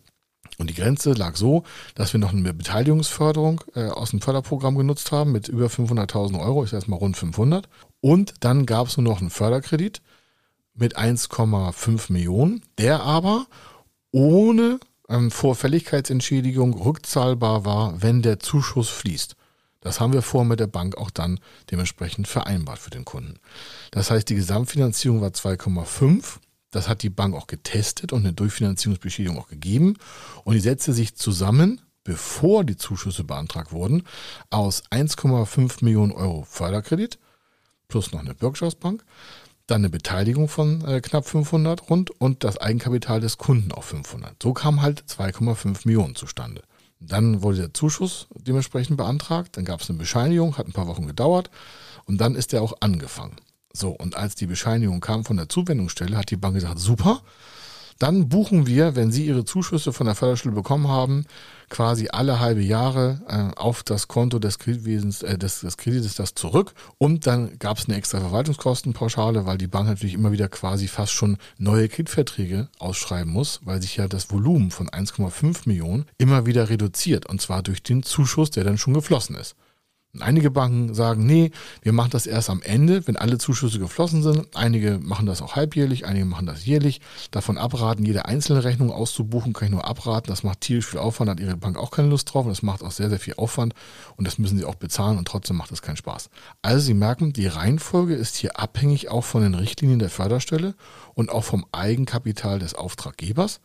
Und 0.62 0.70
die 0.70 0.75
Grenze 0.75 1.13
lag 1.13 1.38
so, 1.38 1.63
dass 1.96 2.13
wir 2.13 2.20
noch 2.20 2.34
eine 2.34 2.53
Beteiligungsförderung 2.53 3.62
äh, 3.74 3.88
aus 3.88 4.12
dem 4.12 4.22
Förderprogramm 4.22 4.77
genutzt 4.77 5.12
haben 5.12 5.32
mit 5.32 5.48
über 5.48 5.65
500.000 5.65 6.39
Euro, 6.39 6.63
ich 6.63 6.70
sage 6.70 6.89
mal 6.89 6.98
rund 6.98 7.18
500. 7.18 7.68
Und 8.00 8.36
dann 8.41 8.68
gab 8.68 8.88
es 8.88 8.96
nur 8.96 9.12
noch 9.12 9.22
einen 9.22 9.32
Förderkredit 9.32 10.03
mit 10.75 11.00
1,5 11.00 12.12
Millionen, 12.12 12.62
der 12.77 13.01
aber 13.01 13.48
ohne 14.12 14.80
ähm, 15.10 15.32
Vorfälligkeitsentschädigung 15.32 16.75
rückzahlbar 16.75 17.65
war, 17.65 18.00
wenn 18.03 18.22
der 18.22 18.39
Zuschuss 18.39 18.89
fließt. 18.89 19.36
Das 19.80 20.00
haben 20.00 20.13
wir 20.13 20.22
vorher 20.22 20.48
mit 20.48 20.60
der 20.60 20.68
Bank 20.68 20.96
auch 20.96 21.10
dann 21.10 21.39
dementsprechend 21.72 22.27
vereinbart 22.27 22.77
für 22.77 22.91
den 22.91 23.03
Kunden. 23.03 23.39
Das 23.89 24.12
heißt, 24.12 24.30
die 24.30 24.36
Gesamtfinanzierung 24.36 25.22
war 25.22 25.30
2,5 25.30 26.38
das 26.71 26.87
hat 26.87 27.03
die 27.03 27.09
Bank 27.09 27.35
auch 27.35 27.47
getestet 27.47 28.13
und 28.13 28.21
eine 28.21 28.33
Durchfinanzierungsbeschädigung 28.33 29.37
auch 29.37 29.47
gegeben. 29.47 29.97
Und 30.43 30.55
die 30.55 30.61
setzte 30.61 30.93
sich 30.93 31.15
zusammen, 31.15 31.81
bevor 32.03 32.63
die 32.63 32.77
Zuschüsse 32.77 33.23
beantragt 33.23 33.71
wurden, 33.71 34.03
aus 34.49 34.83
1,5 34.89 35.83
Millionen 35.83 36.11
Euro 36.11 36.43
Förderkredit 36.43 37.19
plus 37.87 38.13
noch 38.13 38.21
eine 38.21 38.33
Bürgschaftsbank, 38.33 39.03
dann 39.67 39.81
eine 39.81 39.89
Beteiligung 39.89 40.47
von 40.47 40.83
äh, 40.85 41.01
knapp 41.01 41.27
500 41.27 41.89
rund 41.89 42.09
und 42.09 42.43
das 42.43 42.57
Eigenkapital 42.57 43.19
des 43.19 43.37
Kunden 43.37 43.71
auf 43.71 43.85
500. 43.85 44.41
So 44.41 44.53
kam 44.53 44.81
halt 44.81 45.03
2,5 45.03 45.81
Millionen 45.85 46.15
zustande. 46.15 46.63
Dann 46.99 47.41
wurde 47.41 47.57
der 47.57 47.73
Zuschuss 47.73 48.27
dementsprechend 48.33 48.97
beantragt, 48.97 49.57
dann 49.57 49.65
gab 49.65 49.81
es 49.81 49.89
eine 49.89 49.99
Bescheinigung, 49.99 50.57
hat 50.57 50.67
ein 50.67 50.73
paar 50.73 50.87
Wochen 50.87 51.07
gedauert 51.07 51.49
und 52.05 52.19
dann 52.19 52.35
ist 52.35 52.53
er 52.53 52.61
auch 52.61 52.73
angefangen. 52.79 53.35
So, 53.73 53.89
und 53.89 54.15
als 54.15 54.35
die 54.35 54.47
Bescheinigung 54.47 54.99
kam 54.99 55.23
von 55.25 55.37
der 55.37 55.49
Zuwendungsstelle, 55.49 56.17
hat 56.17 56.31
die 56.31 56.37
Bank 56.37 56.55
gesagt, 56.55 56.79
super, 56.79 57.21
dann 58.01 58.29
buchen 58.29 58.65
wir, 58.65 58.95
wenn 58.95 59.12
Sie 59.12 59.27
Ihre 59.27 59.45
Zuschüsse 59.45 59.93
von 59.93 60.07
der 60.07 60.15
Förderschule 60.15 60.55
bekommen 60.55 60.88
haben, 60.88 61.25
quasi 61.69 62.07
alle 62.12 62.39
halbe 62.39 62.62
Jahre 62.62 63.21
äh, 63.27 63.55
auf 63.60 63.84
das 63.84 64.07
Konto 64.07 64.39
des 64.39 64.57
Kreditwesens, 64.57 65.21
äh, 65.21 65.38
des, 65.38 65.60
des 65.60 65.77
Kredites 65.77 66.15
das 66.15 66.34
zurück. 66.34 66.73
Und 66.97 67.27
dann 67.27 67.60
gab 67.60 67.77
es 67.77 67.88
eine 67.88 67.97
extra 67.97 68.19
Verwaltungskostenpauschale, 68.19 69.45
weil 69.45 69.60
die 69.60 69.67
Bank 69.67 69.88
natürlich 69.88 70.15
immer 70.15 70.31
wieder 70.31 70.49
quasi 70.49 70.88
fast 70.88 71.12
schon 71.12 71.38
neue 71.60 71.89
Kreditverträge 71.89 72.69
ausschreiben 72.79 73.31
muss, 73.31 73.60
weil 73.65 73.84
sich 73.84 73.97
ja 73.97 74.07
das 74.07 74.31
Volumen 74.31 74.71
von 74.71 74.89
1,5 74.89 75.67
Millionen 75.67 76.05
immer 76.17 76.47
wieder 76.47 76.69
reduziert. 76.69 77.27
Und 77.27 77.39
zwar 77.39 77.62
durch 77.62 77.84
den 77.84 78.01
Zuschuss, 78.01 78.49
der 78.49 78.63
dann 78.63 78.79
schon 78.79 78.95
geflossen 78.95 79.36
ist. 79.36 79.55
Einige 80.19 80.52
Banken 80.52 80.93
sagen, 80.93 81.26
nee, 81.26 81.52
wir 81.82 81.93
machen 81.93 82.10
das 82.12 82.26
erst 82.26 82.50
am 82.50 82.62
Ende, 82.62 83.08
wenn 83.08 83.15
alle 83.15 83.38
Zuschüsse 83.38 83.80
geflossen 83.80 84.21
sind. 84.21 84.58
Einige 84.58 85.00
machen 85.00 85.26
das 85.26 85.41
auch 85.41 85.56
halbjährlich, 85.56 86.06
einige 86.06 86.26
machen 86.26 86.45
das 86.45 86.65
jährlich. 86.65 87.00
Davon 87.32 87.58
abraten, 87.58 88.04
jede 88.04 88.26
einzelne 88.26 88.65
Rechnung 88.65 88.91
auszubuchen, 88.91 89.54
kann 89.54 89.67
ich 89.67 89.71
nur 89.71 89.88
abraten. 89.88 90.28
Das 90.28 90.43
macht 90.43 90.62
tierisch 90.62 90.88
viel 90.88 91.00
Aufwand, 91.00 91.30
hat 91.30 91.39
Ihre 91.39 91.56
Bank 91.56 91.78
auch 91.78 91.91
keine 91.91 92.10
Lust 92.10 92.34
drauf 92.34 92.43
und 92.43 92.50
das 92.50 92.62
macht 92.62 92.84
auch 92.84 92.91
sehr, 92.91 93.10
sehr 93.10 93.19
viel 93.19 93.36
Aufwand 93.36 93.74
und 94.17 94.28
das 94.28 94.38
müssen 94.38 94.58
Sie 94.58 94.65
auch 94.65 94.76
bezahlen 94.76 95.17
und 95.17 95.30
trotzdem 95.30 95.56
macht 95.56 95.71
das 95.71 95.82
keinen 95.82 95.95
Spaß. 95.95 96.30
Also 96.62 96.86
Sie 96.86 96.93
merken, 96.93 97.32
die 97.32 97.47
Reihenfolge 97.47 98.13
ist 98.13 98.36
hier 98.36 98.60
abhängig 98.60 99.08
auch 99.08 99.24
von 99.24 99.43
den 99.43 99.56
Richtlinien 99.56 100.00
der 100.00 100.10
Förderstelle 100.10 100.76
und 101.13 101.30
auch 101.30 101.45
vom 101.45 101.65
Eigenkapital 101.71 102.60
des 102.60 102.76
Auftraggebers 102.76 103.62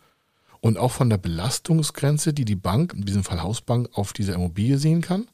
und 0.60 0.78
auch 0.78 0.92
von 0.92 1.10
der 1.10 1.18
Belastungsgrenze, 1.18 2.32
die 2.32 2.44
die 2.44 2.54
Bank, 2.54 2.92
in 2.92 3.04
diesem 3.04 3.24
Fall 3.24 3.42
Hausbank, 3.42 3.88
auf 3.94 4.12
dieser 4.12 4.34
Immobilie 4.34 4.78
sehen 4.78 5.00
kann 5.00 5.26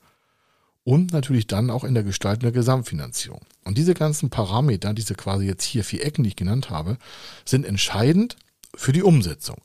und 0.85 1.13
natürlich 1.13 1.47
dann 1.47 1.71
auch 1.71 1.85
in 1.85 1.95
der 1.95 2.03
Gestaltung 2.03 2.43
der 2.43 2.53
Gesamtfinanzierung. 2.53 3.41
Und 3.65 3.79
diese 3.79 3.95
ganzen 3.95 4.31
Parameter, 4.31 4.95
diese 4.95 5.15
quasi 5.15 5.47
jetzt 5.47 5.65
hier 5.65 5.85
vier 5.85 6.05
Ecken, 6.05 6.25
die 6.25 6.31
ich 6.31 6.37
genannt 6.37 6.71
habe, 6.71 6.97
sind 7.45 7.65
entscheidend 7.65 8.37
für 8.75 8.93
die 8.93 9.03
Umsetzung. 9.03 9.59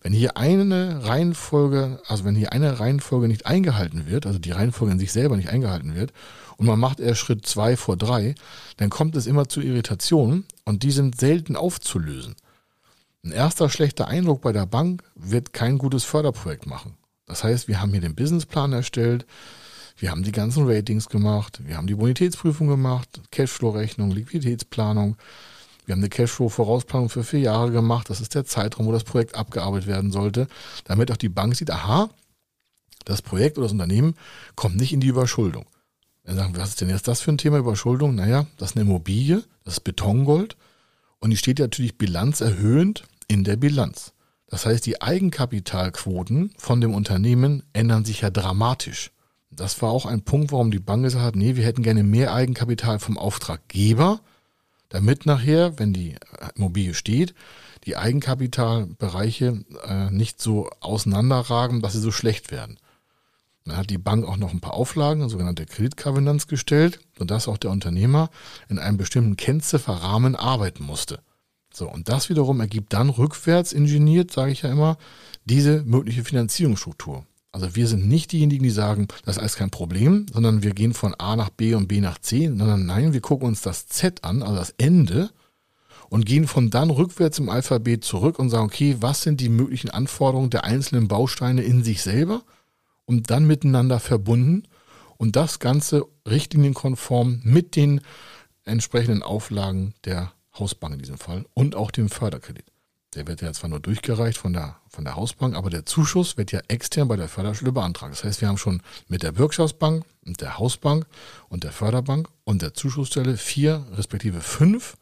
Wenn 0.00 0.12
hier 0.12 0.36
eine 0.36 1.04
Reihenfolge, 1.04 2.00
also 2.06 2.24
wenn 2.24 2.36
hier 2.36 2.52
eine 2.52 2.78
Reihenfolge 2.78 3.28
nicht 3.28 3.46
eingehalten 3.46 4.06
wird, 4.06 4.26
also 4.26 4.38
die 4.38 4.52
Reihenfolge 4.52 4.92
in 4.92 4.98
sich 4.98 5.12
selber 5.12 5.36
nicht 5.36 5.48
eingehalten 5.48 5.94
wird, 5.94 6.12
und 6.56 6.66
man 6.66 6.78
macht 6.78 6.98
erst 6.98 7.20
Schritt 7.20 7.46
zwei 7.46 7.76
vor 7.76 7.96
drei, 7.96 8.34
dann 8.76 8.90
kommt 8.90 9.16
es 9.16 9.26
immer 9.26 9.48
zu 9.48 9.60
Irritationen 9.60 10.44
und 10.64 10.82
die 10.82 10.90
sind 10.90 11.18
selten 11.18 11.56
aufzulösen. 11.56 12.34
Ein 13.24 13.32
erster 13.32 13.68
schlechter 13.68 14.08
Eindruck 14.08 14.40
bei 14.40 14.52
der 14.52 14.66
Bank 14.66 15.02
wird 15.14 15.52
kein 15.52 15.78
gutes 15.78 16.04
Förderprojekt 16.04 16.66
machen. 16.66 16.96
Das 17.26 17.44
heißt, 17.44 17.68
wir 17.68 17.80
haben 17.80 17.90
hier 17.90 18.00
den 18.00 18.14
Businessplan 18.14 18.72
erstellt, 18.72 19.26
wir 19.98 20.10
haben 20.10 20.22
die 20.22 20.32
ganzen 20.32 20.66
Ratings 20.66 21.08
gemacht, 21.08 21.60
wir 21.64 21.76
haben 21.76 21.88
die 21.88 21.96
Bonitätsprüfung 21.96 22.68
gemacht, 22.68 23.20
Cashflow-Rechnung, 23.32 24.12
Liquiditätsplanung. 24.12 25.16
Wir 25.84 25.94
haben 25.94 26.00
eine 26.00 26.08
Cashflow-Vorausplanung 26.08 27.08
für 27.08 27.24
vier 27.24 27.40
Jahre 27.40 27.72
gemacht. 27.72 28.10
Das 28.10 28.20
ist 28.20 28.34
der 28.34 28.44
Zeitraum, 28.44 28.86
wo 28.86 28.92
das 28.92 29.04
Projekt 29.04 29.34
abgearbeitet 29.34 29.88
werden 29.88 30.12
sollte, 30.12 30.46
damit 30.84 31.10
auch 31.10 31.16
die 31.16 31.28
Bank 31.28 31.56
sieht, 31.56 31.70
aha, 31.70 32.10
das 33.04 33.22
Projekt 33.22 33.58
oder 33.58 33.64
das 33.64 33.72
Unternehmen 33.72 34.14
kommt 34.54 34.76
nicht 34.76 34.92
in 34.92 35.00
die 35.00 35.08
Überschuldung. 35.08 35.64
Dann 36.24 36.36
sagen, 36.36 36.56
was 36.56 36.70
ist 36.70 36.80
denn 36.80 36.90
jetzt 36.90 37.08
das 37.08 37.22
für 37.22 37.32
ein 37.32 37.38
Thema 37.38 37.58
Überschuldung? 37.58 38.14
Naja, 38.14 38.46
das 38.58 38.70
ist 38.70 38.76
eine 38.76 38.84
Immobilie, 38.84 39.42
das 39.64 39.74
ist 39.74 39.84
Betongold 39.84 40.56
und 41.18 41.30
die 41.30 41.36
steht 41.36 41.58
natürlich 41.58 41.98
bilanzerhöhend 41.98 43.04
in 43.26 43.44
der 43.44 43.56
Bilanz. 43.56 44.12
Das 44.46 44.66
heißt, 44.66 44.84
die 44.86 45.00
Eigenkapitalquoten 45.00 46.52
von 46.56 46.80
dem 46.80 46.94
Unternehmen 46.94 47.62
ändern 47.72 48.04
sich 48.04 48.20
ja 48.20 48.30
dramatisch. 48.30 49.10
Das 49.50 49.80
war 49.82 49.90
auch 49.90 50.06
ein 50.06 50.22
Punkt, 50.22 50.52
warum 50.52 50.70
die 50.70 50.78
Bank 50.78 51.04
gesagt 51.04 51.24
hat, 51.24 51.36
nee, 51.36 51.56
wir 51.56 51.64
hätten 51.64 51.82
gerne 51.82 52.02
mehr 52.02 52.34
Eigenkapital 52.34 52.98
vom 52.98 53.18
Auftraggeber, 53.18 54.20
damit 54.88 55.26
nachher, 55.26 55.78
wenn 55.78 55.92
die 55.92 56.16
Immobilie 56.54 56.94
steht, 56.94 57.34
die 57.84 57.96
Eigenkapitalbereiche 57.96 59.64
äh, 59.84 60.10
nicht 60.10 60.40
so 60.40 60.70
auseinanderragen, 60.80 61.80
dass 61.80 61.94
sie 61.94 62.00
so 62.00 62.10
schlecht 62.10 62.50
werden. 62.50 62.78
Dann 63.64 63.76
hat 63.76 63.90
die 63.90 63.98
Bank 63.98 64.26
auch 64.26 64.36
noch 64.36 64.52
ein 64.52 64.60
paar 64.60 64.74
Auflagen, 64.74 65.28
sogenannte 65.28 65.66
Kreditkovenants 65.66 66.46
gestellt, 66.46 67.00
sodass 67.18 67.48
auch 67.48 67.58
der 67.58 67.70
Unternehmer 67.70 68.30
in 68.68 68.78
einem 68.78 68.96
bestimmten 68.96 69.36
Kennzifferrahmen 69.36 70.36
arbeiten 70.36 70.84
musste. 70.84 71.20
So, 71.72 71.90
und 71.90 72.08
das 72.08 72.30
wiederum 72.30 72.60
ergibt 72.60 72.92
dann 72.92 73.10
rückwärts 73.10 73.72
ingeniert, 73.72 74.32
sage 74.32 74.52
ich 74.52 74.62
ja 74.62 74.70
immer, 74.70 74.96
diese 75.44 75.82
mögliche 75.84 76.24
Finanzierungsstruktur. 76.24 77.26
Also 77.60 77.74
wir 77.74 77.88
sind 77.88 78.06
nicht 78.06 78.30
diejenigen, 78.30 78.62
die 78.62 78.70
sagen, 78.70 79.08
das 79.24 79.34
ist 79.36 79.40
alles 79.40 79.56
kein 79.56 79.70
Problem, 79.70 80.26
sondern 80.32 80.62
wir 80.62 80.74
gehen 80.74 80.94
von 80.94 81.14
A 81.14 81.34
nach 81.34 81.50
B 81.50 81.74
und 81.74 81.88
B 81.88 82.00
nach 82.00 82.18
C, 82.18 82.46
sondern 82.46 82.86
nein, 82.86 83.12
wir 83.12 83.20
gucken 83.20 83.48
uns 83.48 83.62
das 83.62 83.88
Z 83.88 84.22
an, 84.22 84.44
also 84.44 84.54
das 84.54 84.74
Ende, 84.78 85.30
und 86.08 86.24
gehen 86.24 86.46
von 86.46 86.70
dann 86.70 86.90
rückwärts 86.90 87.40
im 87.40 87.48
Alphabet 87.48 88.04
zurück 88.04 88.38
und 88.38 88.48
sagen, 88.48 88.66
okay, 88.66 88.96
was 89.00 89.22
sind 89.22 89.40
die 89.40 89.48
möglichen 89.48 89.90
Anforderungen 89.90 90.50
der 90.50 90.62
einzelnen 90.62 91.08
Bausteine 91.08 91.62
in 91.62 91.82
sich 91.82 92.00
selber 92.00 92.42
und 93.06 93.28
dann 93.30 93.44
miteinander 93.44 93.98
verbunden 93.98 94.62
und 95.16 95.34
das 95.34 95.58
Ganze 95.58 96.06
richtlinienkonform 96.28 97.40
mit 97.42 97.74
den 97.74 98.02
entsprechenden 98.64 99.24
Auflagen 99.24 99.94
der 100.04 100.30
Hausbank 100.56 100.94
in 100.94 101.00
diesem 101.00 101.18
Fall 101.18 101.44
und 101.54 101.74
auch 101.74 101.90
dem 101.90 102.08
Förderkredit. 102.08 102.66
Der 103.18 103.26
wird 103.26 103.42
ja 103.42 103.52
zwar 103.52 103.68
nur 103.68 103.80
durchgereicht 103.80 104.38
von 104.38 104.52
der, 104.52 104.76
von 104.88 105.02
der 105.02 105.16
Hausbank, 105.16 105.56
aber 105.56 105.70
der 105.70 105.84
Zuschuss 105.84 106.36
wird 106.36 106.52
ja 106.52 106.60
extern 106.68 107.08
bei 107.08 107.16
der 107.16 107.26
Förderschule 107.26 107.72
beantragt. 107.72 108.12
Das 108.12 108.22
heißt, 108.22 108.40
wir 108.40 108.46
haben 108.46 108.58
schon 108.58 108.80
mit 109.08 109.24
der 109.24 109.32
Bürgschaftsbank 109.32 110.04
und 110.24 110.40
der 110.40 110.56
Hausbank 110.56 111.04
und 111.48 111.64
der 111.64 111.72
Förderbank 111.72 112.28
und 112.44 112.62
der 112.62 112.74
Zuschussstelle 112.74 113.36
vier 113.36 113.84
respektive 113.96 114.40
fünf 114.40 114.96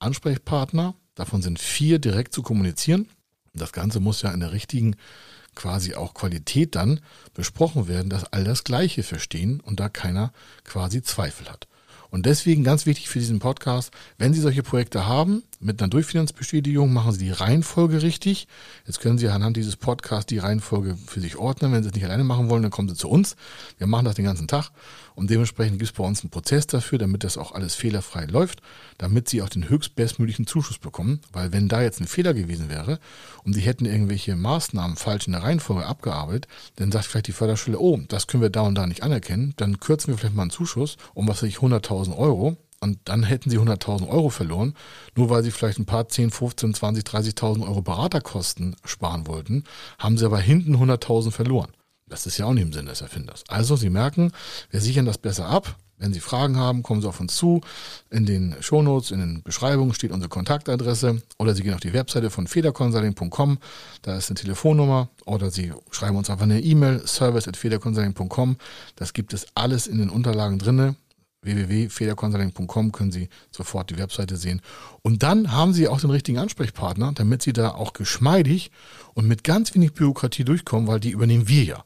Ansprechpartner. 0.00 0.96
Davon 1.14 1.42
sind 1.42 1.60
vier 1.60 2.00
direkt 2.00 2.34
zu 2.34 2.42
kommunizieren. 2.42 3.08
Das 3.52 3.72
Ganze 3.72 4.00
muss 4.00 4.22
ja 4.22 4.32
in 4.32 4.40
der 4.40 4.50
richtigen 4.50 4.96
quasi 5.54 5.94
auch 5.94 6.12
Qualität 6.12 6.74
dann 6.74 6.98
besprochen 7.34 7.86
werden, 7.86 8.10
dass 8.10 8.24
all 8.32 8.42
das 8.42 8.64
Gleiche 8.64 9.04
verstehen 9.04 9.60
und 9.60 9.78
da 9.78 9.88
keiner 9.88 10.32
quasi 10.64 11.02
Zweifel 11.04 11.48
hat. 11.48 11.68
Und 12.14 12.26
deswegen 12.26 12.62
ganz 12.62 12.86
wichtig 12.86 13.08
für 13.08 13.18
diesen 13.18 13.40
Podcast, 13.40 13.90
wenn 14.18 14.32
Sie 14.32 14.40
solche 14.40 14.62
Projekte 14.62 15.04
haben, 15.04 15.42
mit 15.58 15.82
einer 15.82 15.90
Durchfinanzbestätigung 15.90 16.92
machen 16.92 17.10
Sie 17.10 17.24
die 17.24 17.32
Reihenfolge 17.32 18.02
richtig. 18.02 18.46
Jetzt 18.86 19.00
können 19.00 19.18
Sie 19.18 19.26
anhand 19.26 19.56
dieses 19.56 19.74
Podcasts 19.74 20.26
die 20.26 20.38
Reihenfolge 20.38 20.96
für 21.08 21.18
sich 21.18 21.34
ordnen. 21.34 21.72
Wenn 21.72 21.82
Sie 21.82 21.88
es 21.88 21.94
nicht 21.96 22.04
alleine 22.04 22.22
machen 22.22 22.48
wollen, 22.48 22.62
dann 22.62 22.70
kommen 22.70 22.88
Sie 22.88 22.94
zu 22.94 23.08
uns. 23.08 23.34
Wir 23.78 23.88
machen 23.88 24.04
das 24.04 24.14
den 24.14 24.26
ganzen 24.26 24.46
Tag 24.46 24.70
und 25.14 25.30
dementsprechend 25.30 25.78
gibt 25.78 25.90
es 25.90 25.96
bei 25.96 26.04
uns 26.04 26.22
einen 26.22 26.30
Prozess 26.30 26.66
dafür, 26.66 26.98
damit 26.98 27.24
das 27.24 27.38
auch 27.38 27.52
alles 27.52 27.74
fehlerfrei 27.74 28.24
läuft, 28.24 28.60
damit 28.98 29.28
Sie 29.28 29.42
auch 29.42 29.48
den 29.48 29.68
höchstbestmöglichen 29.68 30.46
Zuschuss 30.46 30.78
bekommen. 30.78 31.20
Weil 31.32 31.52
wenn 31.52 31.68
da 31.68 31.82
jetzt 31.82 32.00
ein 32.00 32.06
Fehler 32.06 32.34
gewesen 32.34 32.68
wäre 32.68 32.98
und 33.44 33.52
Sie 33.52 33.60
hätten 33.60 33.86
irgendwelche 33.86 34.36
Maßnahmen 34.36 34.96
falsch 34.96 35.26
in 35.26 35.32
der 35.32 35.42
Reihenfolge 35.42 35.86
abgearbeitet, 35.86 36.48
dann 36.76 36.92
sagt 36.92 37.06
vielleicht 37.06 37.28
die 37.28 37.32
Förderschule, 37.32 37.78
oh, 37.78 37.98
das 38.08 38.26
können 38.26 38.42
wir 38.42 38.50
da 38.50 38.62
und 38.62 38.74
da 38.74 38.86
nicht 38.86 39.02
anerkennen, 39.02 39.54
dann 39.56 39.80
kürzen 39.80 40.08
wir 40.08 40.18
vielleicht 40.18 40.34
mal 40.34 40.42
einen 40.42 40.50
Zuschuss 40.50 40.96
um 41.14 41.28
was 41.28 41.42
weiß 41.42 41.48
ich 41.48 41.56
100.000 41.56 42.16
Euro 42.16 42.56
und 42.80 42.98
dann 43.04 43.22
hätten 43.22 43.50
sie 43.50 43.58
100.000 43.58 44.08
Euro 44.08 44.28
verloren, 44.28 44.74
nur 45.16 45.30
weil 45.30 45.42
sie 45.42 45.50
vielleicht 45.50 45.78
ein 45.78 45.86
paar 45.86 46.08
10, 46.08 46.30
15, 46.30 46.74
20, 46.74 47.04
30.000 47.04 47.66
Euro 47.66 47.80
Beraterkosten 47.82 48.76
sparen 48.84 49.26
wollten, 49.26 49.64
haben 49.98 50.18
sie 50.18 50.26
aber 50.26 50.38
hinten 50.38 50.76
100.000 50.76 51.30
verloren. 51.30 51.70
Das 52.06 52.26
ist 52.26 52.38
ja 52.38 52.46
auch 52.46 52.52
nicht 52.52 52.64
im 52.64 52.72
Sinne 52.72 52.90
des 52.90 53.00
Erfinders. 53.00 53.44
Also 53.48 53.76
Sie 53.76 53.90
merken, 53.90 54.32
wir 54.70 54.80
sichern 54.80 55.06
das 55.06 55.18
besser 55.18 55.46
ab. 55.46 55.78
Wenn 55.96 56.12
Sie 56.12 56.20
Fragen 56.20 56.56
haben, 56.56 56.82
kommen 56.82 57.00
Sie 57.00 57.08
auf 57.08 57.20
uns 57.20 57.36
zu. 57.36 57.60
In 58.10 58.26
den 58.26 58.56
Shownotes, 58.60 59.10
in 59.10 59.20
den 59.20 59.42
Beschreibungen 59.42 59.94
steht 59.94 60.10
unsere 60.10 60.28
Kontaktadresse 60.28 61.22
oder 61.38 61.54
Sie 61.54 61.62
gehen 61.62 61.72
auf 61.72 61.80
die 61.80 61.92
Webseite 61.92 62.30
von 62.30 62.46
federconsulting.com, 62.46 63.58
da 64.02 64.16
ist 64.16 64.28
eine 64.28 64.38
Telefonnummer 64.38 65.08
oder 65.24 65.50
Sie 65.50 65.72
schreiben 65.92 66.16
uns 66.16 66.28
einfach 66.28 66.44
eine 66.44 66.60
E-Mail, 66.60 67.06
service.federconsulting.com. 67.06 68.56
Das 68.96 69.12
gibt 69.12 69.32
es 69.32 69.46
alles 69.54 69.86
in 69.86 69.98
den 69.98 70.10
Unterlagen 70.10 70.58
drinne 70.58 70.96
www.federconsulting.com 71.44 72.92
können 72.92 73.12
Sie 73.12 73.28
sofort 73.50 73.90
die 73.90 73.98
Webseite 73.98 74.36
sehen. 74.36 74.60
Und 75.02 75.22
dann 75.22 75.52
haben 75.52 75.72
Sie 75.72 75.88
auch 75.88 76.00
den 76.00 76.10
richtigen 76.10 76.38
Ansprechpartner, 76.38 77.12
damit 77.14 77.42
Sie 77.42 77.52
da 77.52 77.70
auch 77.70 77.92
geschmeidig 77.92 78.70
und 79.12 79.28
mit 79.28 79.44
ganz 79.44 79.74
wenig 79.74 79.92
Bürokratie 79.92 80.44
durchkommen, 80.44 80.88
weil 80.88 81.00
die 81.00 81.10
übernehmen 81.10 81.48
wir 81.48 81.64
ja. 81.64 81.84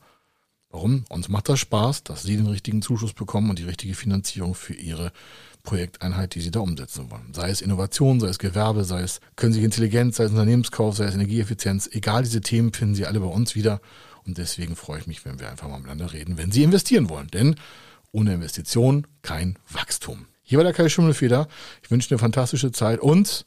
Warum? 0.70 1.04
Uns 1.08 1.28
macht 1.28 1.48
das 1.48 1.60
Spaß, 1.60 2.04
dass 2.04 2.22
Sie 2.22 2.36
den 2.36 2.46
richtigen 2.46 2.82
Zuschuss 2.82 3.14
bekommen 3.14 3.48
und 3.48 3.58
die 3.58 3.64
richtige 3.64 3.94
Finanzierung 3.94 4.54
für 4.54 4.74
Ihre 4.74 5.12
Projekteinheit, 5.62 6.34
die 6.34 6.40
Sie 6.40 6.50
da 6.50 6.60
umsetzen 6.60 7.10
wollen. 7.10 7.32
Sei 7.32 7.48
es 7.50 7.62
Innovation, 7.62 8.20
sei 8.20 8.28
es 8.28 8.38
Gewerbe, 8.38 8.84
sei 8.84 9.00
es 9.00 9.20
künstliche 9.36 9.64
Intelligenz, 9.64 10.16
sei 10.16 10.24
es 10.24 10.30
Unternehmenskauf, 10.30 10.96
sei 10.96 11.06
es 11.06 11.14
Energieeffizienz. 11.14 11.88
Egal, 11.92 12.22
diese 12.22 12.42
Themen 12.42 12.72
finden 12.72 12.94
Sie 12.94 13.06
alle 13.06 13.20
bei 13.20 13.26
uns 13.26 13.54
wieder. 13.54 13.80
Und 14.26 14.36
deswegen 14.36 14.76
freue 14.76 15.00
ich 15.00 15.06
mich, 15.06 15.24
wenn 15.24 15.40
wir 15.40 15.48
einfach 15.48 15.68
mal 15.68 15.78
miteinander 15.78 16.12
reden, 16.12 16.36
wenn 16.36 16.52
Sie 16.52 16.62
investieren 16.62 17.08
wollen. 17.08 17.28
Denn 17.28 17.56
ohne 18.12 18.34
Investition 18.34 19.06
kein 19.22 19.58
Wachstum. 19.70 20.26
Hier 20.42 20.58
war 20.58 20.64
der 20.64 20.74
Kai 20.74 20.88
Schimmelfeder. 20.88 21.48
Ich 21.82 21.90
wünsche 21.90 22.10
eine 22.10 22.18
fantastische 22.18 22.72
Zeit 22.72 23.00
und 23.00 23.46